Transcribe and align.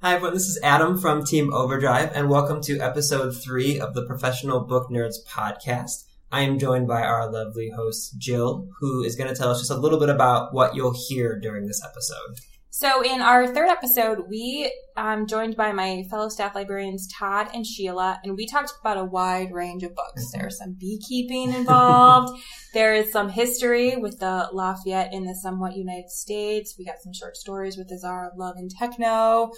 Hi, 0.00 0.14
everyone. 0.14 0.34
This 0.34 0.46
is 0.46 0.60
Adam 0.62 0.96
from 0.96 1.24
Team 1.24 1.52
Overdrive, 1.52 2.12
and 2.14 2.30
welcome 2.30 2.60
to 2.62 2.78
episode 2.78 3.32
three 3.32 3.80
of 3.80 3.94
the 3.94 4.06
Professional 4.06 4.60
Book 4.60 4.90
Nerds 4.90 5.16
podcast. 5.28 6.04
I 6.30 6.42
am 6.42 6.60
joined 6.60 6.86
by 6.86 7.02
our 7.02 7.28
lovely 7.28 7.70
host, 7.70 8.16
Jill, 8.16 8.68
who 8.78 9.02
is 9.02 9.16
going 9.16 9.28
to 9.28 9.34
tell 9.34 9.50
us 9.50 9.58
just 9.58 9.72
a 9.72 9.76
little 9.76 9.98
bit 9.98 10.08
about 10.08 10.54
what 10.54 10.76
you'll 10.76 10.94
hear 11.08 11.36
during 11.36 11.66
this 11.66 11.82
episode. 11.84 12.38
So, 12.70 13.02
in 13.02 13.20
our 13.20 13.52
third 13.52 13.68
episode, 13.70 14.28
we 14.28 14.72
um 14.96 15.26
joined 15.26 15.56
by 15.56 15.72
my 15.72 16.04
fellow 16.08 16.28
staff 16.28 16.54
librarians 16.54 17.12
Todd 17.12 17.48
and 17.52 17.66
Sheila, 17.66 18.20
and 18.22 18.36
we 18.36 18.46
talked 18.46 18.74
about 18.80 18.98
a 18.98 19.04
wide 19.04 19.52
range 19.52 19.82
of 19.82 19.96
books. 19.96 20.30
There's 20.30 20.58
some 20.58 20.76
beekeeping 20.78 21.52
involved. 21.52 22.40
there 22.72 22.94
is 22.94 23.10
some 23.10 23.30
history 23.30 23.96
with 23.96 24.20
the 24.20 24.48
Lafayette 24.52 25.12
in 25.12 25.24
the 25.24 25.34
somewhat 25.34 25.76
United 25.76 26.10
States. 26.10 26.76
We 26.78 26.84
got 26.84 27.02
some 27.02 27.12
short 27.12 27.36
stories 27.36 27.76
with 27.76 27.88
the 27.88 27.98
Czar 27.98 28.30
of 28.30 28.38
Love 28.38 28.54
and 28.56 28.70
Techno. 28.70 29.50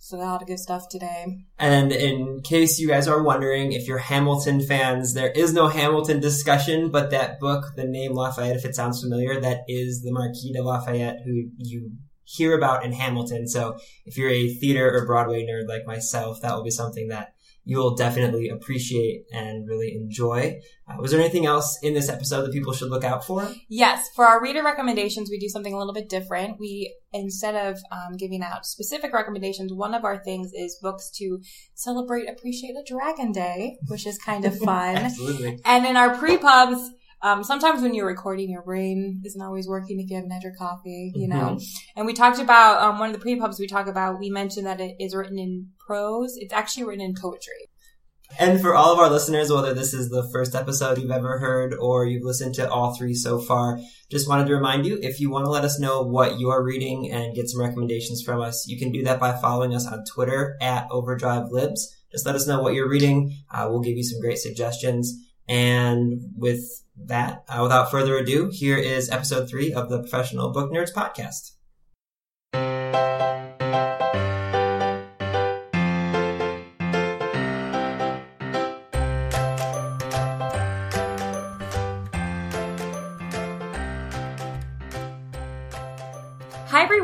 So, 0.00 0.16
a 0.16 0.18
lot 0.18 0.42
of 0.42 0.48
good 0.48 0.60
stuff 0.60 0.88
today. 0.88 1.26
And 1.58 1.92
in 1.92 2.40
case 2.42 2.78
you 2.78 2.88
guys 2.88 3.08
are 3.08 3.22
wondering, 3.22 3.72
if 3.72 3.86
you're 3.86 3.98
Hamilton 3.98 4.60
fans, 4.60 5.14
there 5.14 5.30
is 5.32 5.52
no 5.52 5.68
Hamilton 5.68 6.20
discussion, 6.20 6.90
but 6.90 7.10
that 7.10 7.40
book, 7.40 7.64
the 7.76 7.84
name 7.84 8.14
Lafayette, 8.14 8.56
if 8.56 8.64
it 8.64 8.74
sounds 8.74 9.02
familiar, 9.02 9.40
that 9.40 9.62
is 9.66 10.02
the 10.02 10.12
Marquis 10.12 10.52
de 10.52 10.62
Lafayette 10.62 11.18
who 11.24 11.50
you 11.58 11.92
hear 12.24 12.56
about 12.56 12.84
in 12.84 12.92
Hamilton. 12.92 13.48
So 13.48 13.78
if 14.04 14.16
you're 14.16 14.30
a 14.30 14.48
theater 14.54 14.90
or 14.94 15.06
Broadway 15.06 15.44
nerd 15.44 15.66
like 15.66 15.86
myself, 15.86 16.40
that 16.42 16.54
will 16.54 16.64
be 16.64 16.70
something 16.70 17.08
that 17.08 17.32
you'll 17.68 17.94
definitely 17.94 18.48
appreciate 18.48 19.26
and 19.30 19.68
really 19.68 19.94
enjoy. 19.94 20.58
Uh, 20.88 20.96
was 20.98 21.10
there 21.10 21.20
anything 21.20 21.44
else 21.44 21.78
in 21.82 21.92
this 21.92 22.08
episode 22.08 22.40
that 22.40 22.50
people 22.50 22.72
should 22.72 22.88
look 22.88 23.04
out 23.04 23.22
for? 23.22 23.46
Yes, 23.68 24.08
for 24.16 24.24
our 24.24 24.42
reader 24.42 24.62
recommendations, 24.64 25.28
we 25.30 25.38
do 25.38 25.50
something 25.50 25.74
a 25.74 25.78
little 25.78 25.92
bit 25.92 26.08
different. 26.08 26.58
We, 26.58 26.96
instead 27.12 27.54
of 27.54 27.78
um, 27.92 28.16
giving 28.16 28.42
out 28.42 28.64
specific 28.64 29.12
recommendations, 29.12 29.70
one 29.70 29.92
of 29.92 30.02
our 30.02 30.16
things 30.24 30.50
is 30.54 30.78
books 30.80 31.10
to 31.16 31.40
celebrate 31.74 32.26
Appreciate 32.26 32.70
a 32.70 32.82
Dragon 32.88 33.32
Day, 33.32 33.76
which 33.88 34.06
is 34.06 34.16
kind 34.16 34.46
of 34.46 34.56
fun. 34.64 34.96
Absolutely. 34.96 35.60
And 35.66 35.84
in 35.84 35.98
our 35.98 36.16
pre-pubs, 36.16 36.90
um, 37.22 37.42
sometimes 37.42 37.82
when 37.82 37.94
you're 37.94 38.06
recording, 38.06 38.50
your 38.50 38.62
brain 38.62 39.22
isn't 39.24 39.42
always 39.42 39.66
working 39.66 40.00
if 40.00 40.08
you 40.08 40.16
haven't 40.16 40.30
had 40.30 40.42
your 40.42 40.54
coffee, 40.54 41.12
you 41.14 41.28
know. 41.28 41.58
And 41.96 42.06
we 42.06 42.12
talked 42.12 42.38
about 42.38 42.80
um, 42.80 42.98
one 42.98 43.08
of 43.08 43.14
the 43.14 43.20
pre-pubs 43.20 43.58
we 43.58 43.66
talk 43.66 43.88
about. 43.88 44.20
We 44.20 44.30
mentioned 44.30 44.66
that 44.66 44.80
it 44.80 44.96
is 45.00 45.14
written 45.14 45.38
in 45.38 45.68
prose. 45.84 46.36
It's 46.36 46.52
actually 46.52 46.84
written 46.84 47.04
in 47.04 47.14
poetry. 47.20 47.70
And 48.38 48.60
for 48.60 48.74
all 48.74 48.92
of 48.92 48.98
our 48.98 49.08
listeners, 49.08 49.50
whether 49.50 49.72
this 49.72 49.94
is 49.94 50.10
the 50.10 50.28
first 50.30 50.54
episode 50.54 50.98
you've 50.98 51.10
ever 51.10 51.38
heard 51.38 51.74
or 51.74 52.04
you've 52.04 52.24
listened 52.24 52.54
to 52.56 52.70
all 52.70 52.94
three 52.94 53.14
so 53.14 53.38
far, 53.38 53.80
just 54.10 54.28
wanted 54.28 54.46
to 54.48 54.54
remind 54.54 54.84
you 54.84 54.98
if 55.00 55.18
you 55.18 55.30
want 55.30 55.46
to 55.46 55.50
let 55.50 55.64
us 55.64 55.80
know 55.80 56.02
what 56.02 56.38
you're 56.38 56.62
reading 56.62 57.10
and 57.10 57.34
get 57.34 57.48
some 57.48 57.60
recommendations 57.60 58.22
from 58.22 58.40
us, 58.42 58.66
you 58.68 58.78
can 58.78 58.92
do 58.92 59.02
that 59.04 59.18
by 59.18 59.32
following 59.32 59.74
us 59.74 59.86
on 59.86 60.04
Twitter 60.04 60.56
at 60.60 60.86
Overdrive 60.90 61.46
Libs. 61.50 61.96
Just 62.12 62.26
let 62.26 62.34
us 62.34 62.46
know 62.46 62.60
what 62.60 62.74
you're 62.74 62.88
reading. 62.88 63.34
Uh, 63.50 63.66
we'll 63.70 63.80
give 63.80 63.96
you 63.96 64.04
some 64.04 64.20
great 64.20 64.38
suggestions. 64.38 65.14
And 65.48 66.32
with 66.36 66.84
that, 67.06 67.44
uh, 67.48 67.60
without 67.62 67.90
further 67.90 68.16
ado, 68.16 68.50
here 68.52 68.76
is 68.76 69.10
episode 69.10 69.48
three 69.48 69.72
of 69.72 69.88
the 69.88 70.00
Professional 70.00 70.50
Book 70.50 70.70
Nerds 70.70 70.92
podcast. 70.92 71.52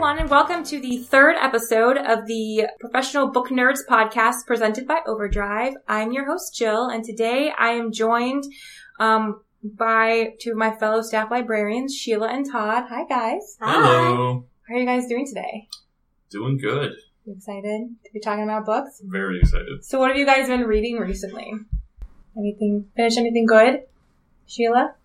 Everyone, 0.04 0.20
and 0.20 0.30
welcome 0.30 0.62
to 0.62 0.78
the 0.80 0.98
third 0.98 1.34
episode 1.40 1.96
of 1.96 2.26
the 2.26 2.66
Professional 2.78 3.28
Book 3.28 3.48
Nerds 3.48 3.78
podcast 3.88 4.46
presented 4.46 4.86
by 4.86 5.00
Overdrive. 5.06 5.72
I'm 5.88 6.12
your 6.12 6.26
host, 6.26 6.54
Jill, 6.54 6.90
and 6.90 7.02
today 7.02 7.50
I 7.56 7.70
am 7.70 7.90
joined 7.90 8.44
um, 9.00 9.40
by 9.62 10.34
two 10.42 10.50
of 10.50 10.58
my 10.58 10.76
fellow 10.76 11.00
staff 11.00 11.30
librarians, 11.30 11.96
Sheila 11.96 12.28
and 12.28 12.44
Todd. 12.44 12.84
Hi, 12.90 13.06
guys. 13.08 13.56
Hello. 13.58 14.44
How 14.68 14.74
are 14.74 14.78
you 14.78 14.84
guys 14.84 15.06
doing 15.06 15.26
today? 15.26 15.68
Doing 16.28 16.58
good. 16.58 16.92
You 17.24 17.32
excited 17.32 17.96
to 18.04 18.12
be 18.12 18.20
talking 18.20 18.44
about 18.44 18.66
books? 18.66 19.00
Very 19.02 19.40
excited. 19.40 19.86
So, 19.86 20.00
what 20.00 20.08
have 20.08 20.18
you 20.18 20.26
guys 20.26 20.48
been 20.48 20.64
reading 20.64 20.98
recently? 20.98 21.50
Anything, 22.36 22.90
finish 22.94 23.16
anything 23.16 23.46
good? 23.46 23.84
Sheila? 24.44 24.96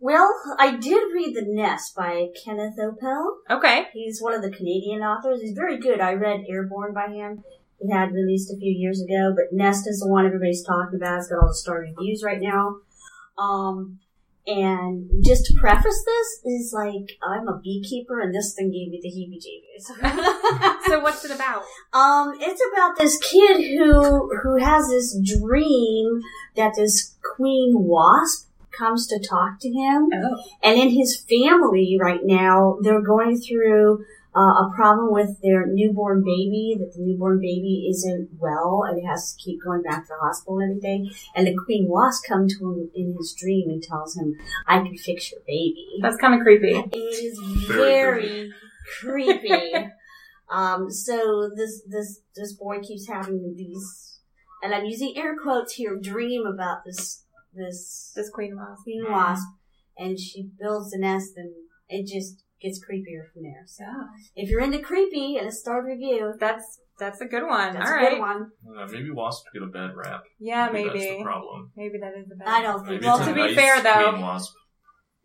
Well, 0.00 0.34
I 0.58 0.76
did 0.76 1.12
read 1.12 1.36
The 1.36 1.44
Nest 1.46 1.94
by 1.94 2.28
Kenneth 2.42 2.78
Oppel. 2.78 3.36
Okay. 3.50 3.88
He's 3.92 4.20
one 4.20 4.32
of 4.32 4.40
the 4.40 4.50
Canadian 4.50 5.02
authors. 5.02 5.42
He's 5.42 5.52
very 5.52 5.78
good. 5.78 6.00
I 6.00 6.14
read 6.14 6.44
Airborn 6.48 6.94
by 6.94 7.08
him. 7.08 7.44
He 7.80 7.90
had 7.92 8.12
released 8.12 8.50
a 8.50 8.56
few 8.56 8.72
years 8.72 9.02
ago, 9.02 9.34
but 9.34 9.54
Nest 9.56 9.86
is 9.86 10.00
the 10.00 10.08
one 10.08 10.26
everybody's 10.26 10.64
talking 10.64 10.98
about. 10.98 11.18
It's 11.18 11.28
got 11.28 11.42
all 11.42 11.48
the 11.48 11.54
star 11.54 11.80
reviews 11.80 12.22
right 12.24 12.40
now. 12.40 12.76
Um, 13.38 14.00
and 14.46 15.10
just 15.24 15.46
to 15.46 15.54
preface 15.60 16.04
this 16.04 16.40
is 16.44 16.72
like 16.74 17.18
I'm 17.22 17.46
a 17.46 17.60
beekeeper, 17.62 18.20
and 18.20 18.34
this 18.34 18.54
thing 18.54 18.70
gave 18.70 18.88
me 18.88 19.00
the 19.02 19.10
heebie-jeebies. 19.10 20.36
So, 20.86 20.98
what's 21.00 21.24
it 21.24 21.30
about? 21.30 21.62
Um, 21.92 22.36
it's 22.40 22.60
about 22.72 22.98
this 22.98 23.16
kid 23.18 23.78
who 23.78 24.36
who 24.42 24.56
has 24.56 24.88
this 24.88 25.16
dream 25.38 26.20
that 26.56 26.74
this 26.74 27.14
queen 27.36 27.74
wasp 27.76 28.49
comes 28.76 29.06
to 29.08 29.18
talk 29.18 29.58
to 29.60 29.68
him, 29.70 30.08
Oh. 30.12 30.42
and 30.62 30.78
in 30.78 30.90
his 30.90 31.16
family 31.16 31.98
right 32.00 32.20
now 32.24 32.78
they're 32.82 33.02
going 33.02 33.38
through 33.38 34.04
uh, 34.32 34.38
a 34.64 34.72
problem 34.76 35.12
with 35.12 35.40
their 35.42 35.66
newborn 35.66 36.22
baby. 36.22 36.76
That 36.78 36.94
the 36.94 37.02
newborn 37.02 37.40
baby 37.40 37.88
isn't 37.90 38.30
well, 38.38 38.84
and 38.88 38.96
it 38.98 39.04
has 39.04 39.32
to 39.34 39.42
keep 39.42 39.60
going 39.62 39.82
back 39.82 40.04
to 40.04 40.08
the 40.08 40.24
hospital 40.24 40.60
and 40.60 40.70
everything. 40.70 41.10
And 41.34 41.46
the 41.48 41.56
queen 41.64 41.88
wasp 41.88 42.28
comes 42.28 42.56
to 42.56 42.64
him 42.64 42.90
in 42.94 43.14
his 43.18 43.34
dream 43.36 43.68
and 43.68 43.82
tells 43.82 44.16
him, 44.16 44.36
"I 44.68 44.78
can 44.78 44.96
fix 44.96 45.32
your 45.32 45.40
baby." 45.46 45.98
That's 46.00 46.16
kind 46.16 46.34
of 46.34 46.40
creepy. 46.42 46.76
It 46.76 46.96
is 46.96 47.38
Very 47.66 48.20
very 48.20 48.52
creepy. 49.00 49.72
um, 50.50 50.90
so 50.90 51.50
this 51.54 51.82
this 51.88 52.20
this 52.36 52.52
boy 52.52 52.80
keeps 52.80 53.08
having 53.08 53.54
these, 53.56 54.20
and 54.62 54.74
I'm 54.74 54.84
using 54.84 55.14
air 55.16 55.36
quotes 55.36 55.74
here, 55.74 55.96
dream 55.96 56.46
about 56.46 56.84
this 56.84 57.24
this 57.52 58.12
This 58.14 58.30
queen 58.30 58.56
wasp. 58.56 58.82
queen 58.84 59.04
wasp, 59.10 59.46
and 59.98 60.18
she 60.18 60.50
builds 60.60 60.92
a 60.92 60.98
nest, 60.98 61.32
and 61.36 61.50
it 61.88 62.06
just 62.06 62.44
gets 62.60 62.78
creepier 62.84 63.24
from 63.32 63.42
there. 63.42 63.64
So 63.66 63.84
Yeah. 63.84 64.42
if 64.42 64.50
you're 64.50 64.60
into 64.60 64.80
creepy 64.80 65.36
and 65.36 65.46
a 65.48 65.52
star 65.52 65.84
review, 65.84 66.34
That's 66.38 66.80
that's 66.98 67.20
a 67.22 67.26
good 67.26 67.44
one. 67.46 67.72
that's 67.72 67.88
All 67.90 67.96
a 67.96 67.98
right. 67.98 68.10
good 68.10 68.18
one. 68.20 68.50
Uh, 68.76 68.86
maybe 68.86 69.10
wasps 69.10 69.48
get 69.54 69.62
a 69.62 69.66
bad 69.66 69.96
rap. 69.96 70.22
Yeah, 70.38 70.68
Maybe 70.70 70.88
maybe. 70.88 70.98
That's 70.98 71.18
the 71.18 71.24
problem. 71.24 71.72
Maybe 71.74 71.96
that 71.98 72.12
is 72.18 72.28
the 72.28 72.36
best. 72.36 72.50
I 72.50 72.60
don't 72.60 72.84
Maybe 72.84 72.98
think 72.98 73.04
Well, 73.04 73.16
it's 73.16 73.24
so. 73.24 73.30
a 73.32 73.34
to 73.34 73.40
be 73.42 73.46
nice 73.46 73.56
fair, 73.56 73.80
though- 73.82 74.10
queen 74.10 74.20
wasp. 74.22 74.54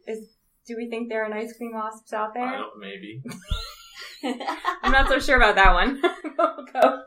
Is 0.07 0.37
do 0.65 0.75
we 0.77 0.89
think 0.89 1.09
there 1.09 1.23
are 1.25 1.29
nice 1.29 1.55
queen 1.57 1.73
wasps 1.73 2.13
out 2.13 2.29
I 2.29 2.39
there? 2.39 2.57
don't, 2.59 2.79
maybe. 2.79 3.21
I'm 4.23 4.91
not 4.91 5.07
so 5.09 5.19
sure 5.19 5.35
about 5.37 5.55
that 5.55 5.73
one. 5.73 6.01
We'll 6.37 6.65
go. 6.73 7.03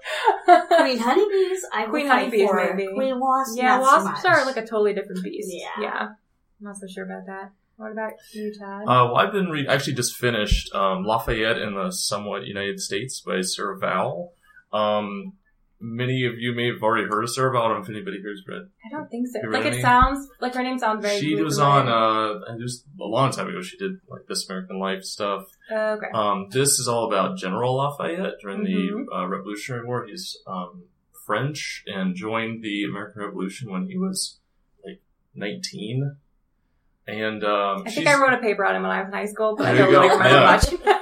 Queen 0.78 0.96
honeybees, 0.98 1.60
I 1.74 1.82
would 1.82 1.90
Queen 1.90 2.06
honeybees, 2.06 2.48
for. 2.48 2.56
maybe. 2.74 2.88
Queen 2.94 3.20
wasps, 3.20 3.58
yeah, 3.58 3.76
not 3.76 3.84
so 3.84 4.04
wasps 4.06 4.24
much. 4.24 4.32
are 4.32 4.44
like 4.46 4.56
a 4.56 4.62
totally 4.66 4.94
different 4.94 5.22
beast. 5.22 5.50
Yeah. 5.52 5.68
Yeah. 5.82 6.00
I'm 6.08 6.14
not 6.60 6.76
so 6.78 6.86
sure 6.86 7.04
about 7.04 7.26
that. 7.26 7.50
What 7.76 7.92
about 7.92 8.12
you, 8.32 8.54
Todd? 8.58 8.82
Uh, 8.84 9.12
well, 9.12 9.16
I've 9.18 9.32
been 9.32 9.48
reading, 9.50 9.70
actually 9.70 9.94
just 9.94 10.16
finished 10.16 10.74
um, 10.74 11.04
Lafayette 11.04 11.58
in 11.58 11.74
the 11.74 11.90
Somewhat 11.90 12.46
United 12.46 12.80
States 12.80 13.20
by 13.20 13.42
Sarah 13.42 13.78
Vowell. 13.78 14.30
Um, 14.72 15.34
many 15.80 16.24
of 16.26 16.34
you 16.38 16.52
may 16.54 16.66
have 16.72 16.82
already 16.82 17.06
heard 17.08 17.22
of 17.24 17.30
her, 17.36 17.50
but 17.52 17.60
I 17.60 17.68
don't 17.68 17.78
know 17.78 17.82
if 17.84 17.88
anybody 17.90 18.18
here's 18.20 18.42
read. 18.48 18.68
I 18.84 18.90
don't 18.90 19.08
think 19.08 19.26
so. 19.28 19.48
Like 19.48 19.64
it 19.64 19.68
really? 19.70 19.80
sounds 19.82 20.28
like 20.40 20.54
her 20.54 20.62
name 20.62 20.78
sounds 20.78 21.02
very. 21.04 21.18
She 21.18 21.26
familiar. 21.26 21.44
was 21.44 21.58
on, 21.58 21.88
uh, 21.88 22.40
and 22.48 22.60
just 22.60 22.84
a 23.00 23.04
long 23.04 23.30
time 23.30 23.48
ago, 23.48 23.62
she 23.62 23.76
did 23.76 23.92
like 24.10 24.26
This 24.28 24.48
American 24.48 24.78
Life 24.78 25.04
stuff. 25.04 25.44
okay. 25.72 26.06
Um, 26.14 26.48
this 26.50 26.78
is 26.78 26.88
all 26.88 27.06
about 27.06 27.38
General 27.38 27.76
Lafayette 27.76 28.34
during 28.42 28.60
Mhm. 28.62 28.64
the 29.06 29.14
uh, 29.16 29.26
Revolutionary 29.26 29.86
War. 29.86 30.04
He's 30.06 30.36
um, 30.46 30.84
French 31.26 31.84
and 31.86 32.14
joined 32.16 32.62
the 32.64 32.84
American 32.84 33.22
Revolution 33.22 33.70
when 33.70 33.86
he 33.86 33.96
was 33.96 34.38
like 34.84 35.00
19. 35.34 36.16
And 37.06 37.42
um, 37.42 37.84
I 37.86 37.90
think 37.90 38.06
I 38.06 38.20
wrote 38.20 38.34
a 38.34 38.38
paper 38.38 38.66
on 38.66 38.76
him 38.76 38.82
when 38.82 38.90
I 38.90 38.98
was 39.00 39.06
in 39.08 39.12
high 39.14 39.24
school, 39.26 39.54
but 39.56 39.66
I 39.66 39.74
don't 39.74 39.90
really 39.90 40.08
remember 40.10 40.28
Yeah. 40.28 40.44
much. 40.44 40.66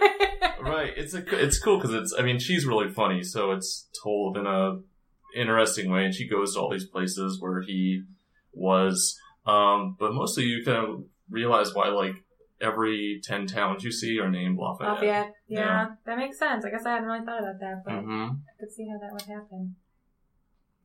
Right. 0.76 0.92
It's 0.96 1.14
a 1.14 1.22
it's 1.42 1.58
cool 1.58 1.78
because 1.78 1.94
it's 1.94 2.14
I 2.18 2.22
mean 2.22 2.38
she's 2.38 2.66
really 2.66 2.88
funny, 2.90 3.22
so 3.22 3.52
it's 3.52 3.88
told 4.02 4.36
in 4.36 4.46
a 4.46 4.78
interesting 5.34 5.90
way, 5.90 6.04
and 6.04 6.14
she 6.14 6.28
goes 6.28 6.54
to 6.54 6.60
all 6.60 6.70
these 6.70 6.86
places 6.86 7.38
where 7.40 7.62
he 7.62 8.02
was. 8.52 9.18
Um, 9.46 9.96
but 9.98 10.12
mostly 10.12 10.44
you 10.44 10.64
kind 10.64 10.78
of 10.86 11.04
realize 11.30 11.74
why 11.74 11.88
like 11.88 12.16
every 12.60 13.20
ten 13.22 13.46
towns 13.46 13.84
you 13.84 13.92
see 13.92 14.18
are 14.18 14.30
named 14.30 14.58
Lafayette. 14.58 14.92
Lafayette. 14.94 15.32
Yeah, 15.48 15.60
Yeah. 15.60 15.86
that 16.06 16.18
makes 16.18 16.38
sense. 16.38 16.64
I 16.64 16.70
guess 16.70 16.84
I 16.86 16.90
hadn't 16.92 17.06
really 17.08 17.24
thought 17.24 17.40
about 17.42 17.60
that, 17.60 17.82
but 17.84 18.00
hmm 18.00 18.24
I 18.24 18.52
could 18.60 18.72
see 18.72 18.86
how 18.88 18.98
that 18.98 19.12
would 19.12 19.22
happen. 19.22 19.76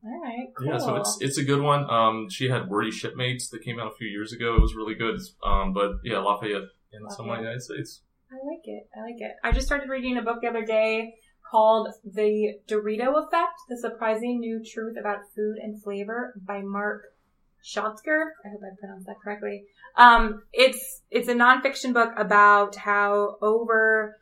All 0.04 0.20
right, 0.22 0.48
cool. 0.56 0.66
Yeah, 0.68 0.78
so 0.78 0.96
it's 0.96 1.18
it's 1.20 1.38
a 1.38 1.44
good 1.44 1.60
one. 1.62 1.88
Um, 1.88 2.28
she 2.28 2.48
had 2.48 2.68
Wordy 2.68 2.90
Shipmates 2.90 3.48
that 3.50 3.62
came 3.62 3.78
out 3.78 3.92
a 3.92 3.94
few 3.96 4.08
years 4.08 4.32
ago. 4.32 4.56
It 4.56 4.60
was 4.62 4.74
really 4.74 4.94
good. 4.94 5.20
Um, 5.44 5.72
but 5.72 5.92
yeah, 6.02 6.18
Lafayette 6.18 6.68
in 6.92 7.08
some 7.10 7.26
Lafayette. 7.26 7.40
United 7.42 7.62
States. 7.62 8.02
I 8.32 8.46
like 8.46 8.62
it. 8.64 8.88
I 8.96 9.02
like 9.02 9.20
it. 9.20 9.32
I 9.44 9.52
just 9.52 9.66
started 9.66 9.90
reading 9.90 10.16
a 10.16 10.22
book 10.22 10.38
the 10.40 10.48
other 10.48 10.64
day 10.64 11.16
called 11.50 11.88
The 12.02 12.54
Dorito 12.66 13.26
Effect: 13.26 13.60
The 13.68 13.76
Surprising 13.76 14.40
New 14.40 14.62
Truth 14.64 14.96
About 14.98 15.20
Food 15.34 15.58
and 15.58 15.82
Flavor 15.82 16.32
by 16.46 16.62
Mark 16.62 17.14
Schatzker. 17.62 18.30
I 18.44 18.48
hope 18.48 18.60
I 18.64 18.74
pronounced 18.80 19.06
that 19.06 19.20
correctly. 19.22 19.64
Um, 19.96 20.44
it's 20.52 21.02
it's 21.10 21.28
a 21.28 21.34
nonfiction 21.34 21.92
book 21.92 22.14
about 22.16 22.76
how 22.76 23.36
over 23.42 24.18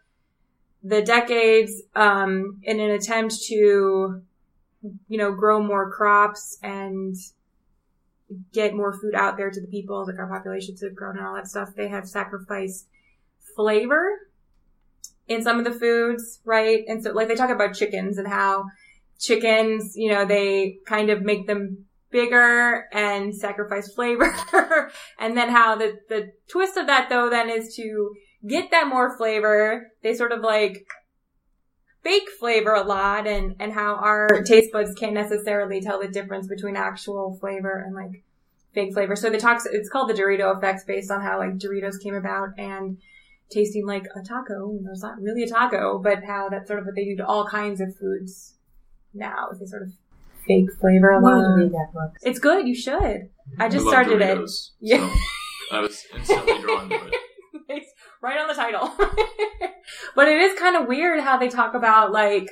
the 0.83 1.03
decades, 1.03 1.83
um, 1.95 2.59
in 2.63 2.81
an 2.81 2.91
attempt 2.91 3.35
to, 3.45 4.23
you 5.09 5.19
know, 5.19 5.33
grow 5.33 5.63
more 5.63 5.91
crops 5.91 6.59
and 6.63 7.15
get 8.53 8.75
more 8.75 8.99
food 8.99 9.15
out 9.15 9.37
there 9.37 9.51
to 9.51 9.61
the 9.61 9.67
people, 9.67 10.05
like 10.07 10.19
our 10.19 10.27
populations 10.27 10.81
have 10.81 10.95
grown 10.95 11.17
and 11.17 11.27
all 11.27 11.35
that 11.35 11.49
stuff, 11.49 11.69
they 11.77 11.89
have 11.89 12.09
sacrificed 12.09 12.87
flavor 13.55 14.19
in 15.29 15.43
some 15.43 15.59
of 15.59 15.65
the 15.65 15.73
foods, 15.73 16.41
right? 16.45 16.83
And 16.89 17.03
so, 17.03 17.13
like, 17.13 17.29
they 17.29 17.35
talk 17.35 17.51
about 17.51 17.75
chickens 17.75 18.19
and 18.19 18.27
how 18.27 18.65
chickens, 19.19 19.95
you 19.97 20.11
know, 20.11 20.25
they 20.25 20.79
kind 20.87 21.11
of 21.11 21.23
make 21.23 21.47
them 21.47 21.87
bigger 22.11 22.87
and 22.93 23.35
sacrifice 23.35 23.93
flavor. 23.93 24.35
and 25.19 25.37
then 25.37 25.49
how 25.49 25.77
the, 25.77 25.99
the 26.09 26.33
twist 26.49 26.77
of 26.77 26.87
that, 26.89 27.09
though, 27.09 27.31
then 27.31 27.49
is 27.49 27.75
to 27.77 28.13
get 28.47 28.71
that 28.71 28.89
more 28.89 29.17
flavor. 29.17 29.91
They 30.03 30.15
sort 30.15 30.33
of 30.33 30.41
like 30.41 30.85
fake 32.03 32.29
flavor 32.39 32.75
a 32.75 32.83
lot 32.83 33.27
and, 33.27 33.55
and 33.61 33.73
how 33.73 33.97
our 33.97 34.43
taste 34.43 34.73
buds 34.73 34.95
can't 34.95 35.13
necessarily 35.13 35.81
tell 35.81 36.01
the 36.01 36.09
difference 36.09 36.49
between 36.49 36.77
actual 36.77 37.37
flavor 37.41 37.85
and 37.85 37.95
like 37.95 38.25
fake 38.75 38.95
flavor. 38.95 39.17
So 39.17 39.31
the 39.31 39.39
talks, 39.39 39.67
it's 39.67 39.91
called 39.91 40.09
the 40.09 40.15
Dorito 40.15 40.57
effects 40.57 40.85
based 40.85 41.11
on 41.11 41.21
how 41.21 41.39
like 41.39 41.59
Doritos 41.59 42.01
came 42.03 42.15
about 42.15 42.51
and 42.59 42.99
tasting 43.51 43.87
like 43.87 44.05
a 44.15 44.23
taco. 44.23 44.73
You 44.73 44.81
know, 44.83 44.91
it's 44.93 45.03
not 45.03 45.21
really 45.21 45.43
a 45.43 45.49
taco, 45.49 45.99
but 45.99 46.25
how 46.25 46.49
that's 46.49 46.69
sort 46.69 46.81
of 46.81 46.87
what 46.87 46.95
they 46.95 47.05
do 47.05 47.17
to 47.17 47.27
all 47.27 47.47
kinds 47.47 47.81
of 47.81 47.97
foods 47.97 48.55
now. 49.15 49.49
They 49.59 49.67
sort 49.67 49.83
of 49.83 49.89
fake 50.47 50.69
flavor 50.81 51.11
a 51.11 51.19
I 51.19 51.21
wanted 51.21 51.43
to 51.43 51.49
lot. 51.49 51.55
read 51.57 51.73
that 51.73 51.93
book. 51.93 52.13
It's 52.23 52.39
good. 52.39 52.67
You 52.67 52.75
should. 52.75 53.29
I 53.59 53.69
just 53.69 53.85
love 53.85 53.93
started 53.93 54.23
it. 54.23 54.51
Yeah. 54.81 55.09
so 55.71 55.77
I 55.77 55.81
was 55.81 56.05
instantly 56.15 56.59
drawn 56.61 56.89
to 56.89 56.95
it. 56.95 57.15
It's 57.73 57.87
right 58.21 58.37
on 58.37 58.49
the 58.49 58.55
title. 58.55 58.93
but 60.17 60.27
it 60.27 60.41
is 60.41 60.59
kind 60.59 60.75
of 60.75 60.89
weird 60.89 61.21
how 61.21 61.39
they 61.39 61.49
talk 61.49 61.75
about 61.75 62.11
like, 62.11 62.51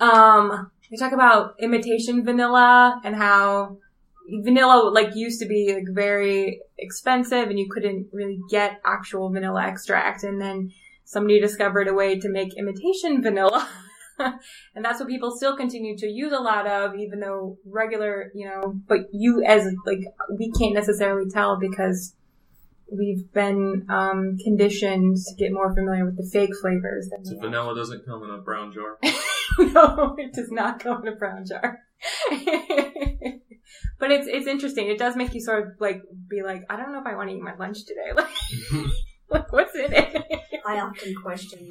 um, 0.00 0.72
they 0.90 0.96
talk 0.96 1.12
about 1.12 1.54
imitation 1.60 2.24
vanilla 2.24 3.00
and 3.04 3.14
how 3.14 3.76
vanilla 4.28 4.90
like 4.90 5.14
used 5.14 5.40
to 5.40 5.46
be 5.46 5.74
like 5.74 5.94
very 5.94 6.60
expensive 6.78 7.48
and 7.48 7.58
you 7.58 7.68
couldn't 7.70 8.06
really 8.12 8.40
get 8.50 8.80
actual 8.84 9.30
vanilla 9.30 9.66
extract 9.66 10.24
and 10.24 10.40
then 10.40 10.70
somebody 11.04 11.40
discovered 11.40 11.88
a 11.88 11.94
way 11.94 12.18
to 12.18 12.28
make 12.28 12.56
imitation 12.56 13.22
vanilla. 13.22 13.68
and 14.18 14.84
that's 14.84 15.00
what 15.00 15.08
people 15.08 15.36
still 15.36 15.56
continue 15.56 15.96
to 15.96 16.06
use 16.06 16.32
a 16.32 16.38
lot 16.38 16.66
of, 16.66 16.94
even 16.96 17.20
though 17.20 17.58
regular, 17.64 18.30
you 18.34 18.46
know, 18.46 18.80
but 18.88 19.00
you 19.12 19.42
as 19.44 19.66
like, 19.86 20.00
we 20.38 20.50
can't 20.58 20.74
necessarily 20.74 21.28
tell 21.30 21.58
because 21.58 22.14
we've 22.90 23.30
been 23.32 23.86
um, 23.88 24.36
conditioned 24.42 25.16
to 25.16 25.34
get 25.36 25.52
more 25.52 25.74
familiar 25.74 26.04
with 26.04 26.16
the 26.16 26.28
fake 26.32 26.50
flavors. 26.60 27.08
Than 27.10 27.24
So 27.24 27.38
vanilla 27.40 27.74
doesn't 27.74 28.04
come 28.06 28.22
in 28.22 28.30
a 28.30 28.38
brown 28.38 28.72
jar. 28.72 28.98
no, 29.58 30.14
it 30.18 30.32
does 30.32 30.50
not 30.50 30.82
go 30.82 30.98
in 30.98 31.08
a 31.08 31.16
brown 31.16 31.44
jar. 31.46 31.80
but 33.98 34.10
it's 34.10 34.26
it's 34.26 34.46
interesting. 34.46 34.88
It 34.88 34.98
does 34.98 35.16
make 35.16 35.34
you 35.34 35.40
sort 35.40 35.62
of 35.66 35.68
like 35.80 36.02
be 36.28 36.42
like, 36.42 36.62
I 36.70 36.76
don't 36.76 36.92
know 36.92 37.00
if 37.00 37.06
I 37.06 37.14
want 37.16 37.30
to 37.30 37.36
eat 37.36 37.42
my 37.42 37.54
lunch 37.56 37.78
today. 37.84 38.10
Like, 38.16 38.90
like 39.30 39.52
what's 39.52 39.74
in 39.74 39.92
it? 39.92 40.22
I 40.66 40.78
often 40.80 41.14
question. 41.22 41.68